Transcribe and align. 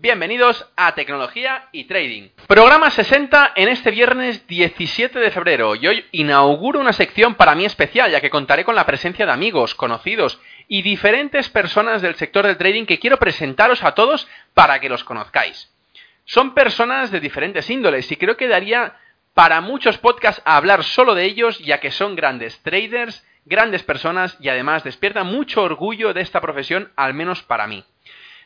bienvenidos 0.00 0.64
a 0.76 0.94
Tecnología 0.94 1.68
y 1.72 1.84
Trading. 1.84 2.28
Programa 2.46 2.88
60 2.88 3.52
en 3.56 3.68
este 3.68 3.90
viernes 3.90 4.46
17 4.46 5.18
de 5.18 5.30
febrero 5.32 5.74
y 5.74 5.88
hoy 5.88 6.04
inauguro 6.12 6.78
una 6.78 6.92
sección 6.92 7.34
para 7.34 7.56
mí 7.56 7.64
especial 7.64 8.10
ya 8.12 8.20
que 8.20 8.30
contaré 8.30 8.64
con 8.64 8.76
la 8.76 8.86
presencia 8.86 9.26
de 9.26 9.32
amigos, 9.32 9.74
conocidos 9.74 10.40
y 10.68 10.82
diferentes 10.82 11.48
personas 11.48 12.00
del 12.00 12.14
sector 12.14 12.46
del 12.46 12.56
trading 12.56 12.86
que 12.86 13.00
quiero 13.00 13.16
presentaros 13.16 13.82
a 13.82 13.94
todos 13.94 14.28
para 14.54 14.78
que 14.78 14.88
los 14.88 15.02
conozcáis. 15.02 15.72
Son 16.24 16.54
personas 16.54 17.10
de 17.10 17.18
diferentes 17.18 17.68
índoles 17.68 18.10
y 18.12 18.16
creo 18.16 18.36
que 18.36 18.46
daría 18.46 18.96
para 19.34 19.60
muchos 19.60 19.98
podcasts 19.98 20.42
a 20.44 20.56
hablar 20.56 20.84
solo 20.84 21.16
de 21.16 21.24
ellos 21.24 21.58
ya 21.58 21.80
que 21.80 21.90
son 21.90 22.14
grandes 22.14 22.62
traders, 22.62 23.26
grandes 23.46 23.82
personas 23.82 24.36
y 24.38 24.48
además 24.48 24.84
despierta 24.84 25.24
mucho 25.24 25.62
orgullo 25.62 26.12
de 26.14 26.20
esta 26.20 26.40
profesión, 26.40 26.92
al 26.94 27.14
menos 27.14 27.42
para 27.42 27.66
mí. 27.66 27.84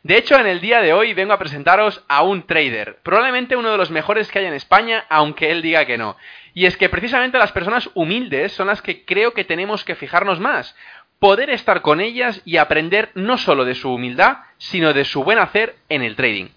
De 0.03 0.17
hecho, 0.17 0.37
en 0.37 0.49
el 0.49 0.61
día 0.61 0.81
de 0.81 0.93
hoy 0.93 1.15
vengo 1.15 1.33
a 1.33 1.39
presentaros 1.39 2.03
a 2.09 2.23
un 2.23 2.43
trader, 2.45 2.99
probablemente 3.05 3.55
uno 3.55 3.71
de 3.71 3.77
los 3.77 3.93
mejores 3.93 4.29
que 4.31 4.41
hay 4.41 4.47
en 4.47 4.55
España, 4.55 5.05
aunque 5.09 5.53
él 5.53 5.63
diga 5.63 5.85
que 5.85 5.97
no. 5.97 6.17
Y 6.55 6.67
es 6.67 6.77
que 6.77 6.89
precisamente 6.89 7.39
las 7.39 7.53
personas 7.53 7.89
humildes 7.95 8.53
son 8.53 8.67
las 8.67 8.83
que 8.83 9.05
creo 9.05 9.33
que 9.33 9.45
tenemos 9.45 9.85
que 9.85 9.95
fijarnos 9.95 10.41
más, 10.41 10.75
poder 11.21 11.51
estar 11.51 11.83
con 11.83 12.01
ellas 12.01 12.43
y 12.45 12.57
aprender 12.57 13.13
no 13.15 13.39
solo 13.39 13.65
de 13.65 13.77
su 13.77 13.95
humildad, 13.95 14.39
sino 14.59 14.93
de 14.93 15.05
su 15.05 15.23
buen 15.23 15.39
hacer 15.39 15.77
en 15.89 16.03
el 16.03 16.17
trading. 16.17 16.49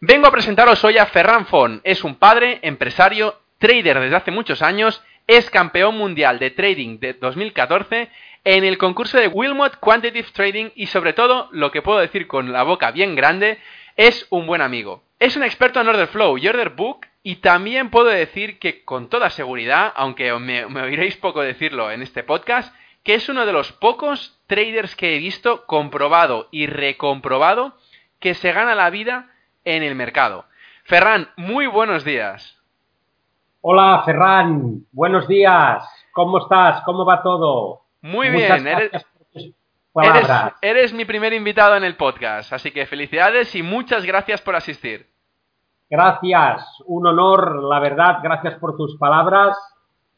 Vengo 0.00 0.26
a 0.26 0.32
presentaros 0.32 0.82
hoy 0.82 0.96
a 0.96 1.04
Ferran 1.04 1.44
Fon, 1.46 1.82
es 1.84 2.04
un 2.04 2.14
padre, 2.14 2.60
empresario, 2.62 3.38
trader 3.58 4.00
desde 4.00 4.16
hace 4.16 4.30
muchos 4.30 4.62
años 4.62 5.02
es 5.28 5.50
campeón 5.50 5.96
mundial 5.96 6.38
de 6.38 6.50
trading 6.50 6.98
de 7.00 7.12
2014 7.12 8.08
en 8.50 8.64
el 8.64 8.78
concurso 8.78 9.18
de 9.18 9.28
Wilmot 9.28 9.78
Quantitative 9.78 10.30
Trading 10.32 10.70
y 10.74 10.86
sobre 10.86 11.12
todo, 11.12 11.48
lo 11.52 11.70
que 11.70 11.82
puedo 11.82 11.98
decir 11.98 12.26
con 12.26 12.50
la 12.50 12.62
boca 12.62 12.92
bien 12.92 13.14
grande, 13.14 13.58
es 13.94 14.26
un 14.30 14.46
buen 14.46 14.62
amigo. 14.62 15.02
Es 15.18 15.36
un 15.36 15.42
experto 15.42 15.82
en 15.82 15.88
order 15.88 16.08
flow 16.08 16.38
y 16.38 16.48
order 16.48 16.70
book 16.70 17.00
y 17.22 17.36
también 17.36 17.90
puedo 17.90 18.06
decir 18.06 18.58
que 18.58 18.86
con 18.86 19.10
toda 19.10 19.28
seguridad, 19.28 19.92
aunque 19.94 20.32
me, 20.38 20.64
me 20.64 20.80
oiréis 20.80 21.18
poco 21.18 21.42
decirlo 21.42 21.90
en 21.90 22.00
este 22.00 22.22
podcast, 22.22 22.74
que 23.02 23.16
es 23.16 23.28
uno 23.28 23.44
de 23.44 23.52
los 23.52 23.72
pocos 23.72 24.40
traders 24.46 24.96
que 24.96 25.14
he 25.14 25.18
visto 25.18 25.66
comprobado 25.66 26.48
y 26.50 26.68
recomprobado 26.68 27.76
que 28.18 28.32
se 28.32 28.52
gana 28.52 28.74
la 28.74 28.88
vida 28.88 29.30
en 29.66 29.82
el 29.82 29.94
mercado. 29.94 30.46
Ferran, 30.84 31.28
muy 31.36 31.66
buenos 31.66 32.02
días. 32.02 32.56
Hola, 33.60 34.04
Ferran. 34.06 34.86
Buenos 34.90 35.28
días. 35.28 35.86
¿Cómo 36.12 36.38
estás? 36.38 36.80
¿Cómo 36.86 37.04
va 37.04 37.22
todo? 37.22 37.87
Muy 38.08 38.30
bien. 38.30 38.66
Eres, 38.66 38.90
eres, 40.62 40.92
mi 40.94 41.04
primer 41.04 41.34
invitado 41.34 41.76
en 41.76 41.84
el 41.84 41.96
podcast, 41.96 42.52
así 42.54 42.70
que 42.70 42.86
felicidades 42.86 43.54
y 43.54 43.62
muchas 43.62 44.06
gracias 44.06 44.40
por 44.40 44.56
asistir. 44.56 45.06
Gracias. 45.90 46.64
Un 46.86 47.06
honor, 47.06 47.62
la 47.64 47.80
verdad. 47.80 48.20
Gracias 48.22 48.54
por 48.54 48.76
tus 48.78 48.96
palabras 48.96 49.58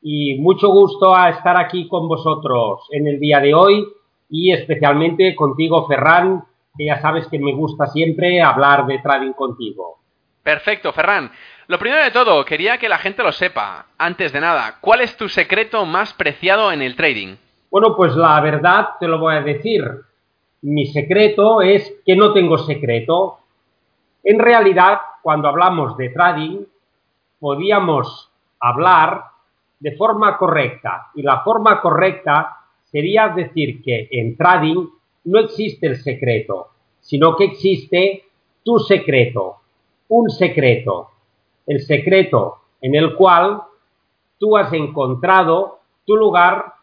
y 0.00 0.36
mucho 0.38 0.68
gusto 0.68 1.14
a 1.14 1.30
estar 1.30 1.58
aquí 1.58 1.88
con 1.88 2.06
vosotros 2.06 2.86
en 2.92 3.08
el 3.08 3.18
día 3.18 3.40
de 3.40 3.54
hoy 3.54 3.84
y 4.28 4.52
especialmente 4.52 5.34
contigo, 5.34 5.88
Ferran, 5.88 6.44
que 6.78 6.86
ya 6.86 7.00
sabes 7.00 7.26
que 7.26 7.40
me 7.40 7.52
gusta 7.52 7.88
siempre 7.88 8.40
hablar 8.40 8.86
de 8.86 9.00
trading 9.00 9.32
contigo. 9.32 9.98
Perfecto, 10.44 10.92
Ferran. 10.92 11.32
Lo 11.66 11.78
primero 11.78 12.04
de 12.04 12.12
todo, 12.12 12.44
quería 12.44 12.78
que 12.78 12.88
la 12.88 12.98
gente 12.98 13.24
lo 13.24 13.32
sepa. 13.32 13.86
Antes 13.98 14.32
de 14.32 14.40
nada, 14.40 14.76
¿cuál 14.80 15.00
es 15.00 15.16
tu 15.16 15.28
secreto 15.28 15.84
más 15.86 16.14
preciado 16.14 16.70
en 16.70 16.82
el 16.82 16.94
trading? 16.94 17.36
Bueno, 17.70 17.96
pues 17.96 18.14
la 18.16 18.40
verdad 18.40 18.90
te 18.98 19.06
lo 19.06 19.18
voy 19.18 19.34
a 19.34 19.42
decir. 19.42 19.84
Mi 20.62 20.86
secreto 20.86 21.62
es 21.62 21.94
que 22.04 22.16
no 22.16 22.32
tengo 22.32 22.58
secreto. 22.58 23.38
En 24.24 24.38
realidad, 24.38 24.98
cuando 25.22 25.48
hablamos 25.48 25.96
de 25.96 26.10
trading, 26.10 26.64
podíamos 27.38 28.30
hablar 28.58 29.24
de 29.78 29.96
forma 29.96 30.36
correcta. 30.36 31.08
Y 31.14 31.22
la 31.22 31.40
forma 31.40 31.80
correcta 31.80 32.56
sería 32.84 33.28
decir 33.28 33.82
que 33.82 34.08
en 34.10 34.36
trading 34.36 34.86
no 35.24 35.38
existe 35.38 35.86
el 35.86 35.96
secreto, 35.96 36.68
sino 37.00 37.36
que 37.36 37.44
existe 37.44 38.24
tu 38.62 38.78
secreto, 38.78 39.56
un 40.08 40.28
secreto 40.28 41.10
el 41.70 41.82
secreto 41.82 42.56
en 42.80 42.96
el 42.96 43.14
cual 43.14 43.62
tú 44.38 44.56
has 44.56 44.72
encontrado 44.72 45.78
tu 46.04 46.16
lugar 46.16 46.74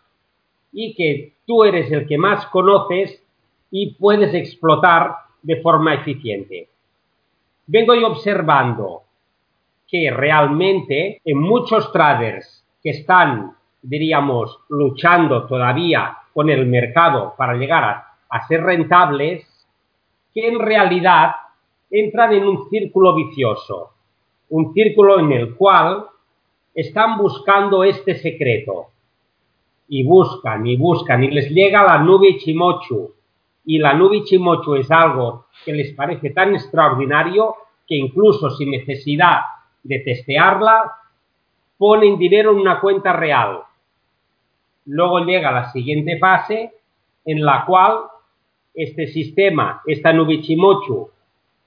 y 0.72 0.94
que 0.96 1.34
tú 1.46 1.64
eres 1.64 1.92
el 1.92 2.08
que 2.08 2.18
más 2.18 2.46
conoces 2.48 3.24
y 3.72 3.96
puedes 3.96 4.34
explotar 4.34 5.16
de 5.42 5.62
forma 5.62 5.94
eficiente. 5.96 6.70
Vengo 7.66 7.96
yo 7.96 8.08
observando 8.08 9.04
que 9.88 10.12
realmente 10.12 11.22
en 11.24 11.40
muchos 11.40 11.92
traders 11.92 12.66
que 12.82 12.92
están, 12.92 13.56
diríamos, 13.82 14.60
luchando 14.70 15.48
todavía 15.48 16.18
con 16.34 16.50
el 16.50 16.66
mercado 16.66 17.34
para 17.38 17.56
llegar 17.56 17.84
a, 17.84 18.18
a 18.30 18.48
ser 18.48 18.64
rentables, 18.64 19.46
que 20.34 20.48
en 20.48 20.60
realidad 20.60 21.32
entran 21.90 22.34
en 22.34 22.48
un 22.48 22.70
círculo 22.70 23.16
vicioso 23.16 23.94
un 24.50 24.74
círculo 24.74 25.20
en 25.20 25.32
el 25.32 25.56
cual 25.56 26.06
están 26.74 27.18
buscando 27.18 27.84
este 27.84 28.16
secreto. 28.16 28.88
Y 29.90 30.04
buscan 30.04 30.66
y 30.68 30.76
buscan 30.76 31.24
y 31.24 31.32
les 31.32 31.50
llega 31.50 31.84
la 31.84 32.00
nube 32.00 32.38
Chimochu. 32.38 33.14
Y 33.66 33.80
la 33.80 33.94
nube 33.94 34.24
Chimochu 34.24 34.76
es 34.76 34.90
algo 34.92 35.46
que 35.64 35.74
les 35.74 35.94
parece 35.94 36.32
tan 36.32 36.56
extraordinario 36.56 37.56
que 37.88 37.96
incluso 37.96 38.50
sin 38.52 38.72
necesidad 38.72 39.42
de 39.84 40.00
testearla, 40.00 40.92
ponen 41.78 42.18
dinero 42.18 42.52
en 42.52 42.58
una 42.58 42.80
cuenta 42.80 43.14
real. 43.14 43.62
Luego 44.86 45.20
llega 45.20 45.52
la 45.52 45.72
siguiente 45.72 46.18
fase 46.18 46.74
en 47.26 47.46
la 47.46 47.66
cual 47.66 48.00
este 48.74 49.08
sistema, 49.08 49.82
esta 49.86 50.14
nube 50.14 50.42
Chimochu, 50.42 51.10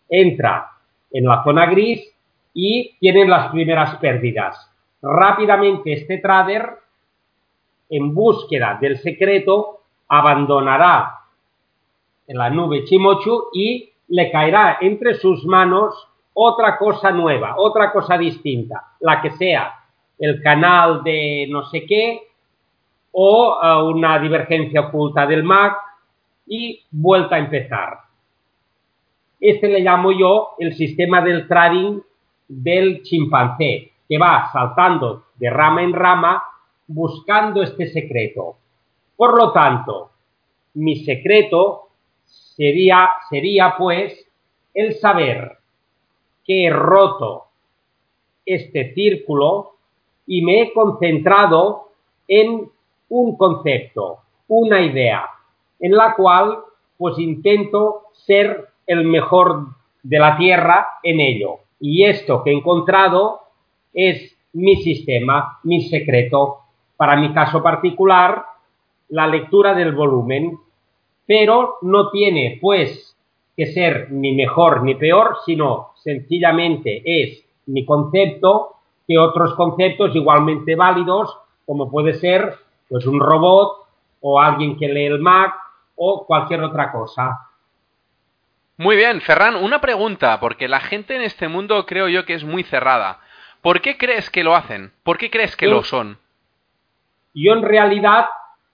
entra 0.09 0.71
en 1.11 1.25
la 1.25 1.43
zona 1.43 1.67
gris 1.67 2.03
y 2.53 2.97
tienen 2.99 3.31
las 3.31 3.51
primeras 3.51 3.97
pérdidas. 3.97 4.71
Rápidamente 5.03 5.93
este 5.93 6.19
trader, 6.19 6.79
en 7.91 8.15
búsqueda 8.15 8.79
del 8.81 8.99
secreto, 8.99 9.81
abandonará 10.09 11.21
la 12.29 12.49
nube 12.49 12.85
Chimochu 12.85 13.49
y 13.53 13.93
le 14.09 14.31
caerá 14.31 14.79
entre 14.81 15.15
sus 15.15 15.45
manos 15.45 16.09
otra 16.33 16.79
cosa 16.79 17.11
nueva, 17.11 17.55
otra 17.59 17.93
cosa 17.93 18.17
distinta, 18.17 18.95
la 19.01 19.21
que 19.21 19.33
sea 19.33 19.75
el 20.19 20.41
canal 20.43 21.03
de 21.03 21.47
no 21.51 21.65
sé 21.65 21.85
qué 21.87 22.23
o 23.13 23.59
uh, 23.59 23.89
una 23.89 24.19
divergencia 24.19 24.83
oculta 24.83 25.27
del 25.27 25.43
MAC 25.43 25.77
y 26.47 26.85
vuelta 26.91 27.37
a 27.37 27.41
empezar. 27.41 27.99
Este 29.41 29.69
le 29.69 29.81
llamo 29.81 30.13
yo 30.13 30.51
el 30.59 30.75
sistema 30.75 31.21
del 31.23 31.49
trading 31.49 32.01
del 32.47 33.03
chimpancé, 33.03 33.93
que 34.09 34.19
va 34.19 34.51
saltando 34.53 35.25
de 35.37 35.51
rama 35.51 35.83
en 35.83 35.93
rama 35.93 36.43
buscando 36.93 37.63
este 37.63 37.87
secreto. 37.87 38.57
Por 39.17 39.37
lo 39.37 39.53
tanto, 39.53 40.11
mi 40.75 41.05
secreto 41.05 41.89
sería, 42.25 43.11
sería 43.29 43.75
pues 43.79 44.27
el 44.75 44.95
saber 44.95 45.59
que 46.45 46.67
he 46.67 46.71
roto 46.71 47.45
este 48.45 48.93
círculo 48.95 49.77
y 50.27 50.43
me 50.43 50.63
he 50.63 50.73
concentrado 50.73 51.91
en 52.27 52.69
un 53.09 53.37
concepto, 53.37 54.19
una 54.49 54.81
idea, 54.81 55.27
en 55.79 55.93
la 55.93 56.15
cual 56.15 56.59
pues 56.97 57.19
intento 57.19 58.07
ser 58.13 58.69
el 58.87 59.05
mejor 59.05 59.67
de 60.03 60.19
la 60.19 60.37
Tierra 60.37 60.89
en 61.03 61.21
ello. 61.21 61.59
Y 61.79 62.05
esto 62.05 62.43
que 62.43 62.51
he 62.51 62.55
encontrado 62.55 63.41
es 63.93 64.37
mi 64.53 64.77
sistema, 64.77 65.61
mi 65.63 65.83
secreto. 65.89 66.59
Para 67.01 67.17
mi 67.17 67.33
caso 67.33 67.63
particular, 67.63 68.45
la 69.09 69.27
lectura 69.27 69.73
del 69.73 69.93
volumen, 69.93 70.59
pero 71.25 71.79
no 71.81 72.11
tiene 72.11 72.59
pues 72.61 73.17
que 73.57 73.73
ser 73.73 74.13
ni 74.13 74.35
mejor 74.35 74.83
ni 74.83 74.97
peor, 74.97 75.39
sino 75.47 75.93
sencillamente 75.95 77.01
es 77.07 77.43
mi 77.65 77.87
concepto 77.87 78.75
que 79.09 79.17
otros 79.17 79.55
conceptos 79.55 80.15
igualmente 80.15 80.77
válidos, 80.77 81.35
como 81.65 81.91
puede 81.91 82.13
ser 82.13 82.57
pues 82.91 83.07
un 83.07 83.19
robot 83.19 83.79
o 84.21 84.39
alguien 84.39 84.77
que 84.77 84.89
lee 84.89 85.07
el 85.07 85.21
Mac 85.21 85.55
o 85.97 86.27
cualquier 86.27 86.63
otra 86.65 86.93
cosa. 86.93 87.49
Muy 88.77 88.97
bien, 88.97 89.23
Ferran, 89.23 89.57
una 89.57 89.81
pregunta, 89.81 90.39
porque 90.39 90.69
la 90.69 90.81
gente 90.81 91.17
en 91.17 91.23
este 91.23 91.49
mundo 91.49 91.87
creo 91.87 92.09
yo 92.09 92.27
que 92.27 92.35
es 92.35 92.45
muy 92.45 92.63
cerrada. 92.63 93.21
¿Por 93.63 93.81
qué 93.81 93.97
crees 93.97 94.29
que 94.29 94.45
lo 94.45 94.55
hacen? 94.55 94.93
¿Por 95.03 95.17
qué 95.17 95.31
crees 95.31 95.57
que 95.57 95.67
lo 95.67 95.83
son? 95.83 96.19
Yo 97.35 97.53
en 97.53 97.63
realidad 97.63 98.27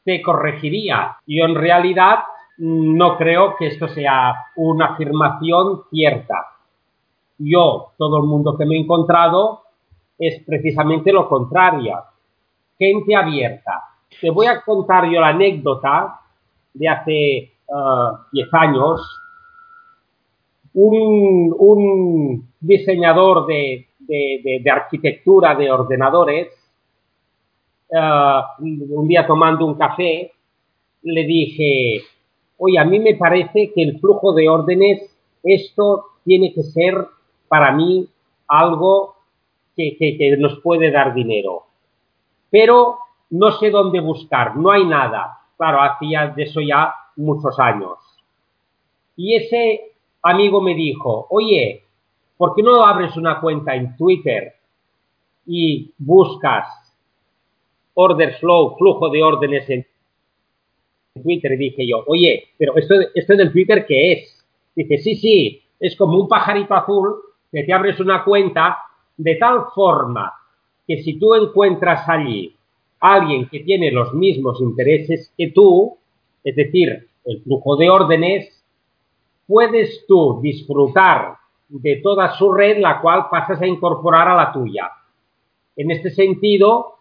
te 0.04 0.22
corregiría. 0.22 1.16
Yo 1.26 1.44
en 1.44 1.54
realidad 1.54 2.20
no 2.58 3.16
creo 3.16 3.56
que 3.56 3.66
esto 3.66 3.88
sea 3.88 4.34
una 4.56 4.86
afirmación 4.86 5.82
cierta. 5.90 6.46
Yo, 7.38 7.92
todo 7.98 8.18
el 8.18 8.24
mundo 8.24 8.56
que 8.56 8.64
me 8.64 8.76
he 8.76 8.80
encontrado, 8.80 9.62
es 10.18 10.42
precisamente 10.44 11.12
lo 11.12 11.28
contrario. 11.28 11.98
Gente 12.78 13.14
abierta. 13.14 13.82
Te 14.20 14.30
voy 14.30 14.46
a 14.46 14.60
contar 14.62 15.10
yo 15.10 15.20
la 15.20 15.28
anécdota 15.28 16.20
de 16.72 16.88
hace 16.88 17.52
10 18.32 18.52
uh, 18.52 18.56
años. 18.56 19.20
Un, 20.74 22.52
diseñador 22.60 23.46
de, 23.46 23.86
arquitectura 24.70 25.54
de 25.54 25.70
ordenadores, 25.70 26.48
uh, 27.90 28.62
un 28.62 29.08
día 29.08 29.26
tomando 29.26 29.66
un 29.66 29.74
café, 29.74 30.32
le 31.02 31.24
dije, 31.24 32.02
oye, 32.58 32.78
a 32.78 32.84
mí 32.84 32.98
me 32.98 33.14
parece 33.14 33.72
que 33.72 33.82
el 33.82 33.98
flujo 33.98 34.32
de 34.32 34.48
órdenes, 34.48 35.16
esto 35.42 36.04
tiene 36.24 36.52
que 36.52 36.62
ser 36.62 37.06
para 37.48 37.72
mí 37.72 38.08
algo 38.48 39.16
que, 39.76 39.96
que, 39.98 40.36
nos 40.38 40.58
puede 40.60 40.90
dar 40.90 41.14
dinero. 41.14 41.64
Pero 42.50 42.98
no 43.30 43.52
sé 43.52 43.70
dónde 43.70 44.00
buscar, 44.00 44.56
no 44.56 44.70
hay 44.70 44.84
nada. 44.84 45.38
Claro, 45.56 45.82
hacía 45.82 46.28
de 46.28 46.42
eso 46.44 46.60
ya 46.60 46.94
muchos 47.16 47.58
años. 47.58 47.98
Y 49.16 49.34
ese 49.34 49.92
amigo 50.22 50.60
me 50.60 50.74
dijo, 50.74 51.26
oye, 51.30 51.84
¿por 52.36 52.54
qué 52.54 52.62
no 52.62 52.84
abres 52.84 53.16
una 53.16 53.40
cuenta 53.40 53.74
en 53.74 53.96
Twitter 53.96 54.54
y 55.46 55.92
buscas 55.98 56.66
order 57.96 58.34
flow, 58.38 58.76
flujo 58.78 59.10
de 59.10 59.22
órdenes 59.22 59.68
en 59.68 59.86
Twitter? 61.22 61.56
Dije 61.58 61.86
yo, 61.86 62.04
oye, 62.06 62.48
pero 62.56 62.76
esto, 62.76 62.94
esto 63.14 63.36
del 63.36 63.52
Twitter, 63.52 63.84
¿qué 63.86 64.12
es? 64.12 64.46
Dice, 64.74 64.98
sí, 64.98 65.16
sí, 65.16 65.62
es 65.80 65.96
como 65.96 66.18
un 66.18 66.28
pajarito 66.28 66.74
azul 66.74 67.16
que 67.50 67.64
te 67.64 67.72
abres 67.72 67.98
una 68.00 68.24
cuenta 68.24 68.78
de 69.16 69.36
tal 69.36 69.66
forma 69.74 70.32
que 70.86 71.02
si 71.02 71.18
tú 71.18 71.34
encuentras 71.34 72.08
allí 72.08 72.54
alguien 73.00 73.48
que 73.48 73.60
tiene 73.60 73.90
los 73.90 74.14
mismos 74.14 74.60
intereses 74.60 75.32
que 75.36 75.50
tú, 75.50 75.96
es 76.44 76.56
decir, 76.56 77.08
el 77.24 77.42
flujo 77.42 77.76
de 77.76 77.90
órdenes, 77.90 78.64
puedes 79.46 80.06
tú 80.06 80.40
disfrutar 80.42 81.36
de 81.68 81.96
toda 81.96 82.36
su 82.36 82.52
red, 82.52 82.78
la 82.78 83.00
cual 83.00 83.26
pasas 83.30 83.60
a 83.60 83.66
incorporar 83.66 84.28
a 84.28 84.36
la 84.36 84.52
tuya. 84.52 84.90
En 85.76 85.90
este 85.90 86.10
sentido, 86.10 86.95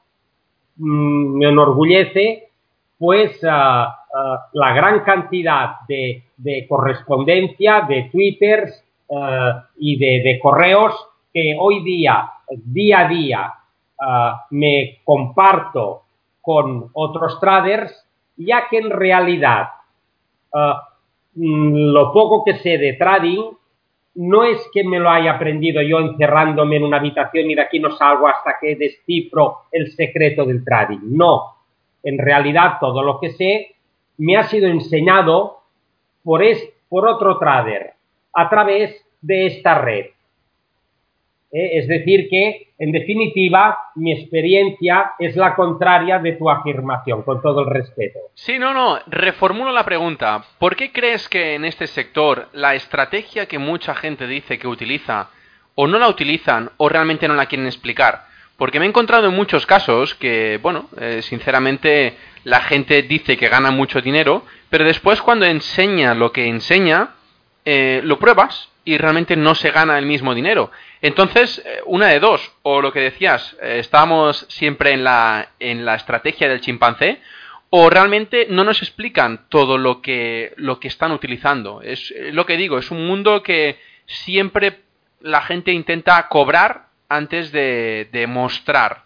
me 0.78 1.50
enorgullece, 1.50 2.50
pues, 2.98 3.42
uh, 3.44 3.48
uh, 3.48 4.38
la 4.54 4.74
gran 4.74 5.02
cantidad 5.02 5.82
de, 5.88 6.24
de, 6.38 6.66
correspondencia, 6.68 7.86
de 7.88 8.10
twitters 8.12 8.84
uh, 9.08 9.62
y 9.78 9.98
de, 9.98 10.22
de, 10.24 10.40
correos 10.40 10.94
que 11.34 11.56
hoy 11.60 11.84
día, 11.84 12.32
día 12.50 13.00
a 13.00 13.08
día, 13.08 13.54
me 14.52 15.00
comparto 15.04 16.04
con 16.42 16.90
otros 16.94 17.40
traders, 17.40 17.94
ya 18.38 18.68
que 18.70 18.78
en 18.78 18.90
realidad 18.90 19.70
mm, 21.34 21.92
lo 21.94 22.12
poco 22.12 22.44
que 22.44 22.58
sé 22.58 22.78
de 22.78 22.94
trading 22.94 23.52
no 24.16 24.46
es 24.46 24.70
que 24.74 24.84
me 24.84 25.00
lo 25.00 25.10
haya 25.10 25.34
aprendido 25.34 25.82
yo 25.82 26.00
encerrándome 26.00 26.78
en 26.78 26.84
una 26.84 26.98
habitación 26.98 27.52
y 27.52 27.56
de 27.56 27.62
aquí 27.62 27.80
no 27.80 27.92
salgo 27.92 28.28
hasta 28.28 28.56
que 28.60 28.76
descifro 28.76 29.64
el 29.72 29.92
secreto 29.92 30.46
del 30.46 30.64
trading. 30.64 31.00
No. 31.04 31.56
En 32.02 32.18
realidad 32.18 32.78
todo 32.80 33.04
lo 33.04 33.20
que 33.20 33.32
sé 33.32 33.76
me 34.18 34.38
ha 34.38 34.44
sido 34.44 34.68
enseñado 34.68 35.60
por, 36.24 36.44
es, 36.44 36.64
por 36.88 37.08
otro 37.08 37.38
trader 37.38 37.94
a 38.34 38.50
través 38.50 39.06
de 39.22 39.48
esta 39.48 39.80
red. 39.80 40.06
¿Eh? 41.56 41.80
Es 41.80 41.88
decir, 41.88 42.28
que 42.30 42.74
en 42.78 42.92
definitiva 42.92 43.78
mi 43.96 44.12
experiencia 44.12 45.14
es 45.18 45.38
la 45.38 45.56
contraria 45.56 46.20
de 46.20 46.34
tu 46.34 46.50
afirmación, 46.50 47.24
con 47.24 47.42
todo 47.42 47.62
el 47.62 47.68
respeto. 47.68 48.20
Sí, 48.34 48.60
no, 48.60 48.74
no, 48.74 49.00
reformulo 49.08 49.72
la 49.72 49.86
pregunta. 49.86 50.44
¿Por 50.60 50.76
qué 50.76 50.92
crees 50.92 51.30
que 51.30 51.56
en 51.56 51.64
este 51.64 51.88
sector 51.88 52.50
la 52.52 52.76
estrategia 52.76 53.46
que 53.46 53.58
mucha 53.58 53.96
gente 53.96 54.28
dice 54.28 54.60
que 54.60 54.68
utiliza 54.68 55.30
o 55.76 55.88
no 55.88 55.98
la 55.98 56.10
utilizan 56.10 56.72
o 56.76 56.90
realmente 56.90 57.26
no 57.26 57.36
la 57.36 57.46
quieren 57.46 57.68
explicar? 57.68 58.26
Porque 58.58 58.80
me 58.80 58.86
he 58.86 58.90
encontrado 58.90 59.30
en 59.30 59.36
muchos 59.36 59.66
casos 59.66 60.14
que, 60.16 60.60
bueno, 60.62 60.90
eh, 61.00 61.22
sinceramente 61.22 62.18
la 62.44 62.60
gente 62.60 63.02
dice 63.04 63.38
que 63.38 63.48
gana 63.48 63.72
mucho 63.72 64.02
dinero, 64.02 64.44
pero 64.70 64.84
después 64.84 65.22
cuando 65.22 65.46
enseña 65.46 66.14
lo 66.16 66.34
que 66.34 66.48
enseña, 66.48 67.12
eh, 67.64 68.02
lo 68.04 68.20
pruebas 68.20 68.70
y 68.86 68.98
realmente 68.98 69.36
no 69.36 69.56
se 69.56 69.72
gana 69.72 69.98
el 69.98 70.06
mismo 70.06 70.34
dinero. 70.36 70.72
Entonces, 71.02 71.62
eh, 71.66 71.82
una 71.86 72.08
de 72.08 72.20
dos, 72.20 72.56
o 72.62 72.82
lo 72.82 72.94
que 72.94 73.00
decías, 73.02 73.58
eh, 73.62 73.80
estamos 73.80 74.46
siempre 74.48 74.92
en 74.92 75.04
la, 75.04 75.50
en 75.60 75.84
la 75.84 75.96
estrategia 75.96 76.48
del 76.48 76.62
chimpancé, 76.62 77.20
o 77.72 77.90
realmente 77.90 78.46
no 78.50 78.64
nos 78.64 78.82
explican 78.82 79.50
todo 79.50 79.78
lo 79.80 80.02
que, 80.02 80.54
lo 80.56 80.80
que 80.80 80.88
están 80.88 81.12
utilizando. 81.12 81.82
Es 81.82 82.14
lo 82.32 82.46
que 82.46 82.58
digo, 82.58 82.78
es 82.78 82.92
un 82.92 83.06
mundo 83.06 83.42
que 83.44 83.80
siempre 84.06 84.82
la 85.20 85.42
gente 85.42 85.72
intenta 85.72 86.28
cobrar 86.30 86.86
antes 87.10 87.52
de, 87.52 88.08
de 88.12 88.28
mostrar. 88.28 89.06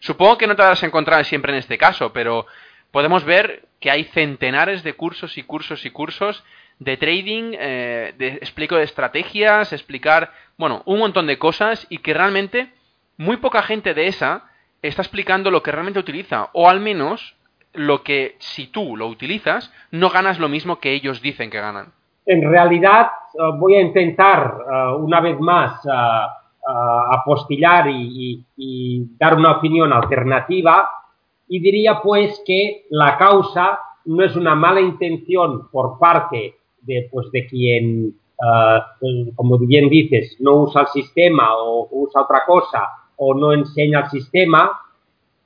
Supongo 0.00 0.38
que 0.38 0.48
no 0.48 0.56
te 0.56 0.62
vas 0.62 0.82
a 0.82 0.86
encontrar 0.86 1.24
siempre 1.24 1.52
en 1.52 1.58
este 1.58 1.78
caso, 1.78 2.12
pero 2.12 2.46
podemos 2.90 3.24
ver 3.24 3.68
que 3.78 3.90
hay 3.90 4.04
centenares 4.04 4.82
de 4.82 4.94
cursos 4.94 5.38
y 5.38 5.42
cursos 5.44 5.86
y 5.86 5.90
cursos 5.90 6.44
de 6.80 6.96
trading, 6.96 7.52
eh, 7.58 8.14
de, 8.18 8.28
explico 8.28 8.74
de 8.76 8.84
estrategias, 8.84 9.72
explicar, 9.72 10.32
bueno, 10.56 10.82
un 10.86 10.98
montón 10.98 11.26
de 11.26 11.38
cosas 11.38 11.86
y 11.90 11.98
que 11.98 12.14
realmente 12.14 12.70
muy 13.18 13.36
poca 13.36 13.62
gente 13.62 13.94
de 13.94 14.08
esa 14.08 14.44
está 14.82 15.02
explicando 15.02 15.50
lo 15.50 15.62
que 15.62 15.72
realmente 15.72 16.00
utiliza, 16.00 16.48
o 16.54 16.68
al 16.68 16.80
menos 16.80 17.36
lo 17.74 18.02
que 18.02 18.34
si 18.38 18.66
tú 18.66 18.96
lo 18.96 19.06
utilizas, 19.06 19.72
no 19.90 20.08
ganas 20.08 20.38
lo 20.38 20.48
mismo 20.48 20.80
que 20.80 20.92
ellos 20.92 21.20
dicen 21.20 21.50
que 21.50 21.60
ganan. 21.60 21.92
En 22.24 22.50
realidad 22.50 23.10
uh, 23.34 23.52
voy 23.58 23.76
a 23.76 23.82
intentar 23.82 24.54
uh, 24.54 24.96
una 24.96 25.20
vez 25.20 25.38
más 25.38 25.84
uh, 25.84 27.10
apostillar 27.12 27.88
y, 27.88 27.92
y, 27.92 28.46
y 28.56 29.06
dar 29.18 29.36
una 29.36 29.52
opinión 29.52 29.92
alternativa 29.92 30.88
y 31.46 31.60
diría 31.60 32.00
pues 32.00 32.42
que 32.46 32.86
la 32.90 33.18
causa 33.18 33.80
no 34.06 34.24
es 34.24 34.34
una 34.34 34.54
mala 34.54 34.80
intención 34.80 35.68
por 35.70 35.98
parte 35.98 36.59
de, 36.82 37.08
pues, 37.10 37.30
de 37.32 37.46
quien, 37.46 38.14
uh, 38.38 39.34
como 39.34 39.58
bien 39.58 39.88
dices, 39.88 40.36
no 40.40 40.62
usa 40.62 40.82
el 40.82 40.86
sistema 40.88 41.56
o 41.56 41.88
usa 41.90 42.22
otra 42.22 42.42
cosa 42.46 42.88
o 43.16 43.34
no 43.34 43.52
enseña 43.52 44.00
el 44.00 44.10
sistema, 44.10 44.72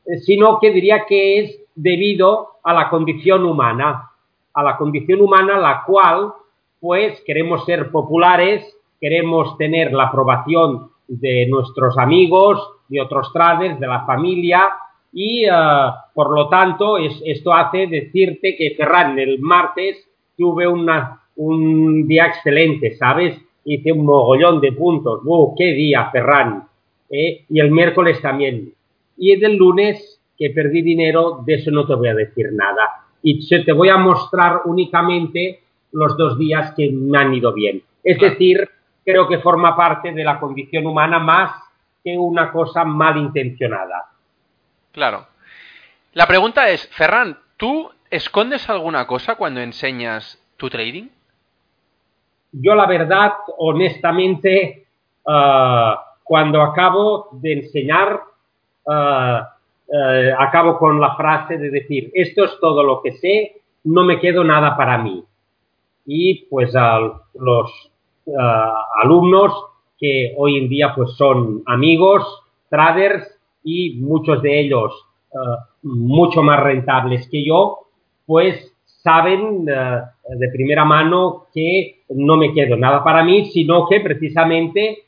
eh, 0.06 0.18
sino 0.18 0.60
que 0.60 0.70
diría 0.70 1.04
que 1.06 1.40
es 1.40 1.60
debido 1.74 2.48
a 2.62 2.72
la 2.72 2.88
condición 2.88 3.44
humana, 3.44 4.10
a 4.52 4.62
la 4.62 4.76
condición 4.76 5.20
humana 5.20 5.58
la 5.58 5.82
cual, 5.84 6.32
pues, 6.80 7.20
queremos 7.26 7.64
ser 7.64 7.90
populares, 7.90 8.64
queremos 9.00 9.56
tener 9.58 9.92
la 9.92 10.04
aprobación 10.04 10.90
de 11.08 11.46
nuestros 11.48 11.98
amigos, 11.98 12.60
de 12.88 13.00
otros 13.00 13.32
traders, 13.32 13.78
de 13.80 13.86
la 13.86 14.06
familia, 14.06 14.68
y 15.12 15.48
uh, 15.48 15.92
por 16.12 16.34
lo 16.34 16.48
tanto 16.48 16.98
es, 16.98 17.20
esto 17.24 17.52
hace 17.52 17.86
decirte 17.86 18.56
que 18.56 18.74
Ferran 18.76 19.18
el 19.18 19.38
martes 19.40 20.08
tuve 20.36 20.66
una, 20.66 21.22
un 21.36 22.06
día 22.06 22.26
excelente, 22.26 22.96
¿sabes? 22.96 23.40
Hice 23.64 23.92
un 23.92 24.04
mogollón 24.04 24.60
de 24.60 24.72
puntos. 24.72 25.20
¡Uh, 25.24 25.54
qué 25.56 25.72
día, 25.72 26.10
Ferran! 26.10 26.68
¿Eh? 27.10 27.44
Y 27.48 27.60
el 27.60 27.70
miércoles 27.70 28.20
también. 28.20 28.72
y 29.16 29.36
del 29.36 29.56
lunes 29.56 30.20
que 30.36 30.50
perdí 30.50 30.82
dinero, 30.82 31.42
de 31.46 31.54
eso 31.54 31.70
no 31.70 31.86
te 31.86 31.94
voy 31.94 32.08
a 32.08 32.14
decir 32.14 32.52
nada. 32.52 33.06
Y 33.22 33.46
te 33.64 33.72
voy 33.72 33.88
a 33.88 33.96
mostrar 33.96 34.62
únicamente 34.64 35.60
los 35.92 36.16
dos 36.16 36.38
días 36.38 36.74
que 36.76 36.90
me 36.90 37.18
han 37.18 37.32
ido 37.32 37.52
bien. 37.52 37.82
Es 38.02 38.18
decir, 38.18 38.68
creo 39.04 39.28
que 39.28 39.38
forma 39.38 39.76
parte 39.76 40.12
de 40.12 40.24
la 40.24 40.40
condición 40.40 40.86
humana 40.86 41.18
más 41.18 41.52
que 42.02 42.18
una 42.18 42.50
cosa 42.52 42.84
malintencionada. 42.84 44.10
Claro. 44.92 45.26
La 46.12 46.26
pregunta 46.26 46.68
es, 46.68 46.86
Ferran, 46.88 47.38
¿tú 47.56 47.90
escondes 48.10 48.68
alguna 48.68 49.06
cosa 49.06 49.36
cuando 49.36 49.60
enseñas 49.60 50.38
tu 50.56 50.68
trading? 50.68 51.08
Yo 52.60 52.74
la 52.74 52.86
verdad, 52.86 53.32
honestamente, 53.58 54.86
ah, 55.26 55.98
cuando 56.22 56.62
acabo 56.62 57.30
de 57.32 57.52
enseñar, 57.54 58.20
ah, 58.86 59.56
eh, 59.92 60.32
acabo 60.38 60.78
con 60.78 61.00
la 61.00 61.16
frase 61.16 61.58
de 61.58 61.70
decir, 61.70 62.10
esto 62.14 62.44
es 62.44 62.52
todo 62.60 62.84
lo 62.84 63.02
que 63.02 63.12
sé, 63.12 63.60
no 63.84 64.04
me 64.04 64.20
quedo 64.20 64.44
nada 64.44 64.76
para 64.76 64.98
mí. 64.98 65.24
Y 66.06 66.44
pues 66.44 66.74
a 66.76 67.00
los 67.34 67.90
ah, 68.38 68.86
alumnos 69.02 69.52
que 69.98 70.34
hoy 70.36 70.58
en 70.58 70.68
día 70.68 70.94
pues 70.94 71.12
son 71.16 71.62
amigos, 71.66 72.24
traders 72.70 73.28
y 73.64 73.96
muchos 73.96 74.42
de 74.42 74.60
ellos 74.60 74.92
mucho 75.82 76.42
más 76.42 76.62
rentables 76.62 77.28
que 77.28 77.44
yo, 77.44 77.88
pues 78.24 78.72
saben 79.02 79.66
de 80.28 80.48
primera 80.48 80.84
mano 80.84 81.46
que 81.52 82.04
no 82.08 82.36
me 82.36 82.52
quedo 82.52 82.76
nada 82.76 83.04
para 83.04 83.22
mí, 83.22 83.46
sino 83.46 83.86
que 83.86 84.00
precisamente 84.00 85.04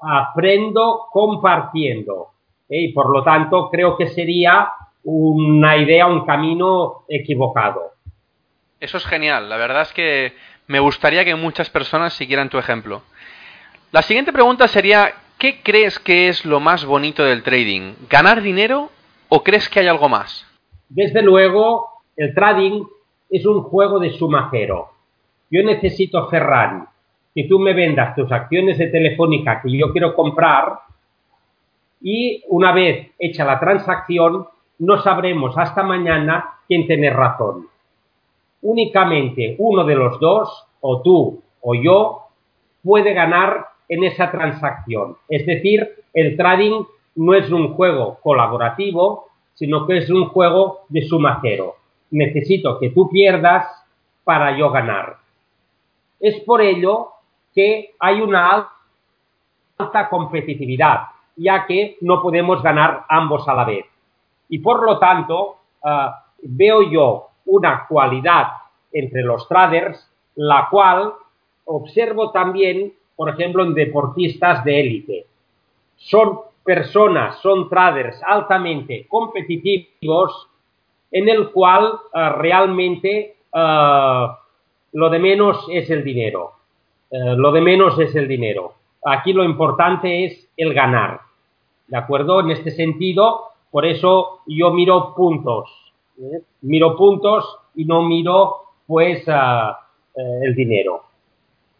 aprendo 0.00 1.06
compartiendo. 1.12 2.28
¿eh? 2.68 2.82
Y 2.82 2.92
por 2.92 3.10
lo 3.10 3.22
tanto 3.22 3.68
creo 3.70 3.96
que 3.96 4.08
sería 4.08 4.70
una 5.04 5.76
idea, 5.76 6.06
un 6.06 6.24
camino 6.26 7.04
equivocado. 7.08 7.92
Eso 8.80 8.96
es 8.96 9.06
genial. 9.06 9.48
La 9.48 9.56
verdad 9.56 9.82
es 9.82 9.92
que 9.92 10.32
me 10.66 10.80
gustaría 10.80 11.24
que 11.24 11.34
muchas 11.34 11.70
personas 11.70 12.14
siguieran 12.14 12.48
tu 12.48 12.58
ejemplo. 12.58 13.02
La 13.92 14.02
siguiente 14.02 14.32
pregunta 14.32 14.68
sería, 14.68 15.12
¿qué 15.38 15.60
crees 15.62 15.98
que 15.98 16.28
es 16.28 16.44
lo 16.44 16.60
más 16.60 16.84
bonito 16.84 17.24
del 17.24 17.42
trading? 17.42 17.94
¿Ganar 18.08 18.40
dinero 18.40 18.90
o 19.28 19.42
crees 19.42 19.68
que 19.68 19.80
hay 19.80 19.88
algo 19.88 20.08
más? 20.08 20.46
Desde 20.88 21.22
luego, 21.22 21.88
el 22.16 22.34
trading 22.34 22.84
es 23.30 23.46
un 23.46 23.62
juego 23.62 24.00
de 24.00 24.10
sumajero. 24.10 24.88
Yo 25.50 25.62
necesito, 25.62 26.28
Ferran, 26.28 26.88
que 27.34 27.44
tú 27.44 27.58
me 27.60 27.72
vendas 27.72 28.14
tus 28.16 28.30
acciones 28.30 28.76
de 28.76 28.88
Telefónica 28.88 29.62
que 29.62 29.70
yo 29.70 29.92
quiero 29.92 30.14
comprar 30.14 30.80
y 32.02 32.42
una 32.48 32.72
vez 32.72 33.12
hecha 33.18 33.44
la 33.44 33.60
transacción, 33.60 34.46
no 34.78 34.98
sabremos 34.98 35.56
hasta 35.56 35.82
mañana 35.82 36.58
quién 36.66 36.86
tiene 36.86 37.10
razón. 37.10 37.68
Únicamente 38.62 39.54
uno 39.58 39.84
de 39.84 39.94
los 39.94 40.18
dos, 40.18 40.66
o 40.80 41.02
tú 41.02 41.42
o 41.60 41.74
yo, 41.74 42.22
puede 42.82 43.12
ganar 43.12 43.66
en 43.88 44.04
esa 44.04 44.30
transacción. 44.30 45.16
Es 45.28 45.46
decir, 45.46 45.88
el 46.14 46.36
trading 46.36 46.82
no 47.16 47.34
es 47.34 47.50
un 47.50 47.74
juego 47.74 48.18
colaborativo, 48.22 49.26
sino 49.54 49.86
que 49.86 49.98
es 49.98 50.10
un 50.10 50.26
juego 50.26 50.80
de 50.88 51.02
sumajero 51.02 51.79
necesito 52.10 52.78
que 52.78 52.90
tú 52.90 53.08
pierdas 53.08 53.66
para 54.24 54.56
yo 54.56 54.70
ganar. 54.70 55.16
Es 56.18 56.40
por 56.40 56.60
ello 56.60 57.12
que 57.54 57.94
hay 57.98 58.20
una 58.20 58.68
alta 59.78 60.08
competitividad, 60.08 61.00
ya 61.36 61.66
que 61.66 61.96
no 62.00 62.22
podemos 62.22 62.62
ganar 62.62 63.04
ambos 63.08 63.48
a 63.48 63.54
la 63.54 63.64
vez. 63.64 63.86
Y 64.48 64.58
por 64.58 64.84
lo 64.84 64.98
tanto, 64.98 65.56
ah, 65.82 66.26
veo 66.42 66.90
yo 66.90 67.28
una 67.46 67.86
cualidad 67.86 68.48
entre 68.92 69.22
los 69.22 69.48
traders, 69.48 70.08
la 70.34 70.68
cual 70.70 71.12
observo 71.64 72.30
también, 72.30 72.92
por 73.16 73.30
ejemplo, 73.30 73.62
en 73.62 73.74
deportistas 73.74 74.64
de 74.64 74.80
élite. 74.80 75.26
Son 75.96 76.40
personas, 76.64 77.38
son 77.40 77.68
traders 77.68 78.20
altamente 78.22 79.06
competitivos 79.08 80.49
en 81.10 81.28
el 81.28 81.50
cual 81.50 81.92
eh, 82.14 82.28
realmente 82.30 83.36
eh, 83.52 84.26
lo 84.92 85.10
de 85.10 85.18
menos 85.18 85.66
es 85.70 85.90
el 85.90 86.04
dinero. 86.04 86.52
Eh, 87.10 87.34
lo 87.36 87.50
de 87.52 87.60
menos 87.60 87.98
es 87.98 88.14
el 88.14 88.28
dinero. 88.28 88.74
Aquí 89.04 89.32
lo 89.32 89.44
importante 89.44 90.24
es 90.24 90.48
el 90.56 90.74
ganar. 90.74 91.20
¿De 91.88 91.96
acuerdo? 91.96 92.40
En 92.40 92.50
este 92.50 92.70
sentido, 92.70 93.44
por 93.70 93.84
eso 93.84 94.40
yo 94.46 94.70
miro 94.70 95.14
puntos. 95.14 95.70
Miro 96.60 96.96
puntos 96.96 97.58
y 97.74 97.84
no 97.84 98.02
miro, 98.02 98.56
pues, 98.86 99.24
el 99.26 100.54
dinero. 100.54 101.02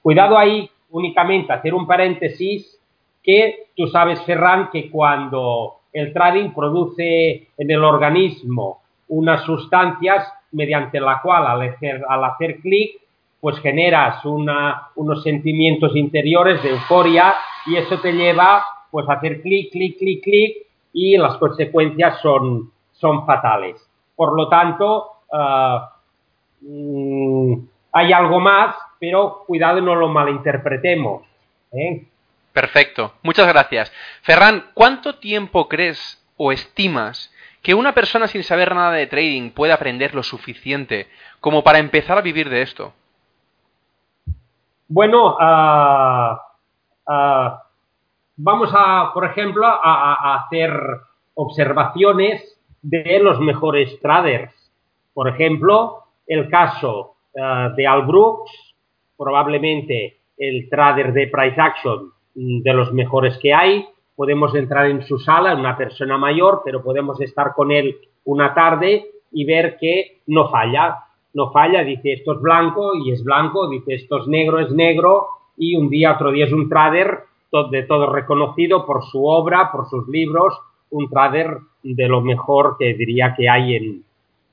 Cuidado 0.01 0.39
ahí 0.39 0.69
únicamente, 0.91 1.53
hacer 1.53 1.75
un 1.75 1.87
paréntesis, 1.87 2.81
que 3.23 3.67
tú 3.77 3.87
sabes, 3.89 4.23
Ferran, 4.23 4.71
que 4.71 4.91
cuando 4.91 5.81
el 5.93 6.13
trading 6.13 6.53
produce 6.55 7.49
en 7.57 7.71
el 7.71 7.85
organismo 7.85 8.81
unas 9.11 9.45
sustancias 9.45 10.27
mediante 10.53 10.99
la 11.01 11.21
cual 11.21 11.47
al 11.47 11.63
hacer, 11.69 12.03
al 12.09 12.25
hacer 12.25 12.61
clic 12.61 13.01
pues 13.41 13.59
generas 13.61 14.23
unos 14.25 15.23
sentimientos 15.23 15.97
interiores 15.97 16.63
de 16.63 16.71
euforia 16.71 17.35
y 17.67 17.77
eso 17.77 17.99
te 17.99 18.13
lleva 18.13 18.65
pues 18.91 19.09
a 19.09 19.15
hacer 19.15 19.41
clic, 19.41 19.73
clic, 19.73 19.99
clic, 19.99 20.23
clic 20.23 20.57
y 20.93 21.17
las 21.17 21.37
consecuencias 21.39 22.21
son, 22.21 22.71
son 22.93 23.25
fatales. 23.25 23.77
Por 24.15 24.37
lo 24.37 24.49
tanto, 24.49 25.23
mm, 26.61 27.55
hay 27.93 28.13
algo 28.13 28.41
más, 28.41 28.77
pero 28.99 29.45
cuidado 29.47 29.81
no 29.81 29.95
lo 29.95 30.09
malinterpretemos. 30.09 31.23
¿eh? 31.73 32.05
Perfecto, 32.53 33.15
muchas 33.23 33.49
gracias. 33.49 33.91
Ferran, 34.21 34.67
¿cuánto 34.75 35.15
tiempo 35.15 35.69
crees 35.69 36.23
o 36.37 36.53
estimas 36.53 37.33
que 37.63 37.75
una 37.75 37.93
persona 37.93 38.27
sin 38.27 38.43
saber 38.43 38.75
nada 38.75 38.93
de 38.93 39.07
trading 39.07 39.51
puede 39.51 39.73
aprender 39.73 40.15
lo 40.15 40.23
suficiente 40.23 41.09
como 41.41 41.63
para 41.63 41.79
empezar 41.79 42.19
a 42.19 42.23
vivir 42.23 42.49
de 42.49 42.63
esto? 42.63 42.93
Bueno, 44.89 45.37
ah, 45.39 46.41
vamos 48.37 48.71
a, 48.75 49.11
por 49.13 49.25
ejemplo, 49.25 49.67
a, 49.67 50.35
hacer 50.45 50.73
observaciones 51.35 52.59
de 52.83 53.21
los 53.21 53.39
mejores 53.41 54.01
traders. 54.01 54.53
Por 55.13 55.29
ejemplo, 55.29 56.05
el 56.27 56.49
caso 56.49 57.17
ah, 57.41 57.73
de 57.77 57.87
Al 57.87 58.07
Brooks, 58.07 58.51
probablemente 59.17 60.19
el 60.39 60.69
trader 60.71 61.13
de 61.13 61.29
price 61.29 61.61
action 61.61 62.13
de 62.35 62.73
los 62.73 62.93
mejores 62.93 63.39
que 63.39 63.53
hay, 63.53 63.87
podemos 64.21 64.55
entrar 64.55 64.85
en 64.91 65.03
su 65.07 65.19
sala, 65.19 65.55
una 65.55 65.79
persona 65.79 66.19
mayor, 66.19 66.61
pero 66.63 66.83
podemos 66.83 67.19
estar 67.23 67.55
con 67.55 67.71
él 67.71 67.97
una 68.27 68.53
tarde 68.53 69.07
y 69.33 69.47
ver 69.47 69.79
que 69.79 70.19
no 70.27 70.51
falla, 70.51 70.99
no 71.33 71.51
falla, 71.51 71.83
dice 71.83 72.13
esto 72.13 72.35
es 72.35 72.41
blanco 72.43 72.95
y 72.95 73.13
es 73.13 73.25
blanco, 73.25 73.71
dice 73.71 73.95
esto 73.95 74.19
es 74.19 74.27
negro, 74.27 74.59
es 74.59 74.71
negro, 74.73 75.27
y 75.57 75.75
un 75.75 75.89
día, 75.89 76.13
otro 76.13 76.33
día 76.33 76.45
es 76.45 76.53
un 76.53 76.69
trader 76.69 77.21
de 77.71 77.83
todo 77.85 78.13
reconocido 78.13 78.85
por 78.85 79.07
su 79.07 79.25
obra, 79.27 79.73
por 79.73 79.89
sus 79.89 80.07
libros, 80.09 80.53
un 80.91 81.09
trader 81.09 81.57
de 81.83 82.07
lo 82.07 82.21
mejor 82.21 82.77
que 82.79 82.93
diría 82.93 83.35
que 83.35 83.49
hay 83.49 83.75
en... 83.75 84.05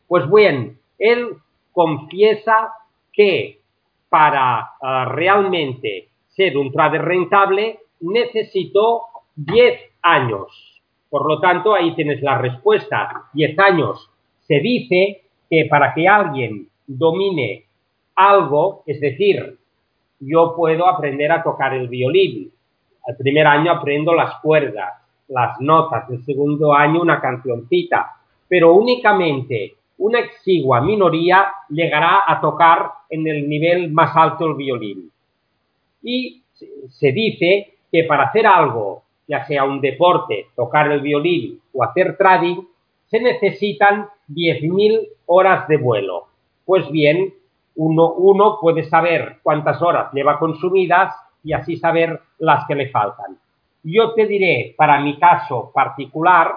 Pues 0.07 0.31
bien, 0.31 0.79
él 0.97 1.36
confiesa 1.74 2.71
que 3.12 3.59
para 4.07 4.75
ah, 4.81 5.12
realmente 5.12 6.07
ser 6.29 6.57
un 6.57 6.71
trader 6.71 7.01
rentable 7.01 7.79
necesitó 8.00 9.01
10 9.38 9.79
años. 10.01 10.82
Por 11.10 11.27
lo 11.27 11.39
tanto, 11.39 11.74
ahí 11.74 11.96
tienes 11.96 12.22
la 12.22 12.38
respuesta. 12.38 13.29
10 13.34 13.58
años. 13.60 14.10
Se 14.41 14.60
dice 14.60 15.22
que 15.50 15.65
para 15.70 15.94
que 15.94 16.08
alguien 16.08 16.67
domine 16.86 17.65
algo, 18.15 18.84
es 18.86 19.00
decir, 19.00 19.58
yo 20.20 20.53
puedo 20.56 20.88
aprender 20.88 21.32
a 21.32 21.44
tocar 21.44 21.74
el 21.74 21.88
violín. 21.88 22.51
El 23.06 23.15
primer 23.15 23.48
año 23.48 23.72
aprendo 23.72 24.13
las 24.13 24.39
cuerdas, 24.41 24.94
las 25.27 25.60
notas, 25.62 26.10
el 26.10 26.24
segundo 26.25 26.74
año 26.74 27.01
una 27.01 27.22
cancioncita, 27.22 28.17
pero 28.48 28.74
únicamente 28.74 29.75
una 30.00 30.20
exigua 30.20 30.82
minoría 30.82 31.48
llegará 31.70 32.24
a 32.27 32.39
tocar 32.41 32.91
en 33.10 33.27
el 33.27 33.48
nivel 33.48 33.91
más 33.91 34.15
alto 34.15 34.46
el 34.46 34.56
violín. 34.56 35.12
Y 36.01 36.41
se 36.53 37.12
dice 37.12 37.75
que 37.91 38.03
para 38.03 38.25
hacer 38.25 38.46
algo 38.48 39.03
ya 39.27 39.46
sea 39.46 39.65
un 39.65 39.81
deporte, 39.81 40.48
tocar 40.55 40.91
el 40.91 41.01
violín 41.01 41.62
o 41.74 41.84
hacer 41.84 42.17
trading, 42.17 42.63
se 43.07 43.19
necesitan 43.19 44.07
10.000 44.29 45.07
horas 45.25 45.67
de 45.67 45.77
vuelo. 45.77 46.27
Pues 46.65 46.89
bien, 46.91 47.34
uno, 47.75 48.57
puede 48.60 48.84
saber 48.84 49.38
cuántas 49.43 49.81
horas 49.81 50.12
lleva 50.13 50.39
consumidas 50.39 51.13
y 51.43 51.53
así 51.53 51.77
saber 51.77 52.19
las 52.39 52.65
que 52.67 52.75
le 52.75 52.89
faltan. 52.89 53.38
Yo 53.84 54.13
te 54.13 54.25
diré, 54.25 54.74
para 54.75 55.00
mi 55.00 55.17
caso 55.17 55.72
particular, 55.74 56.55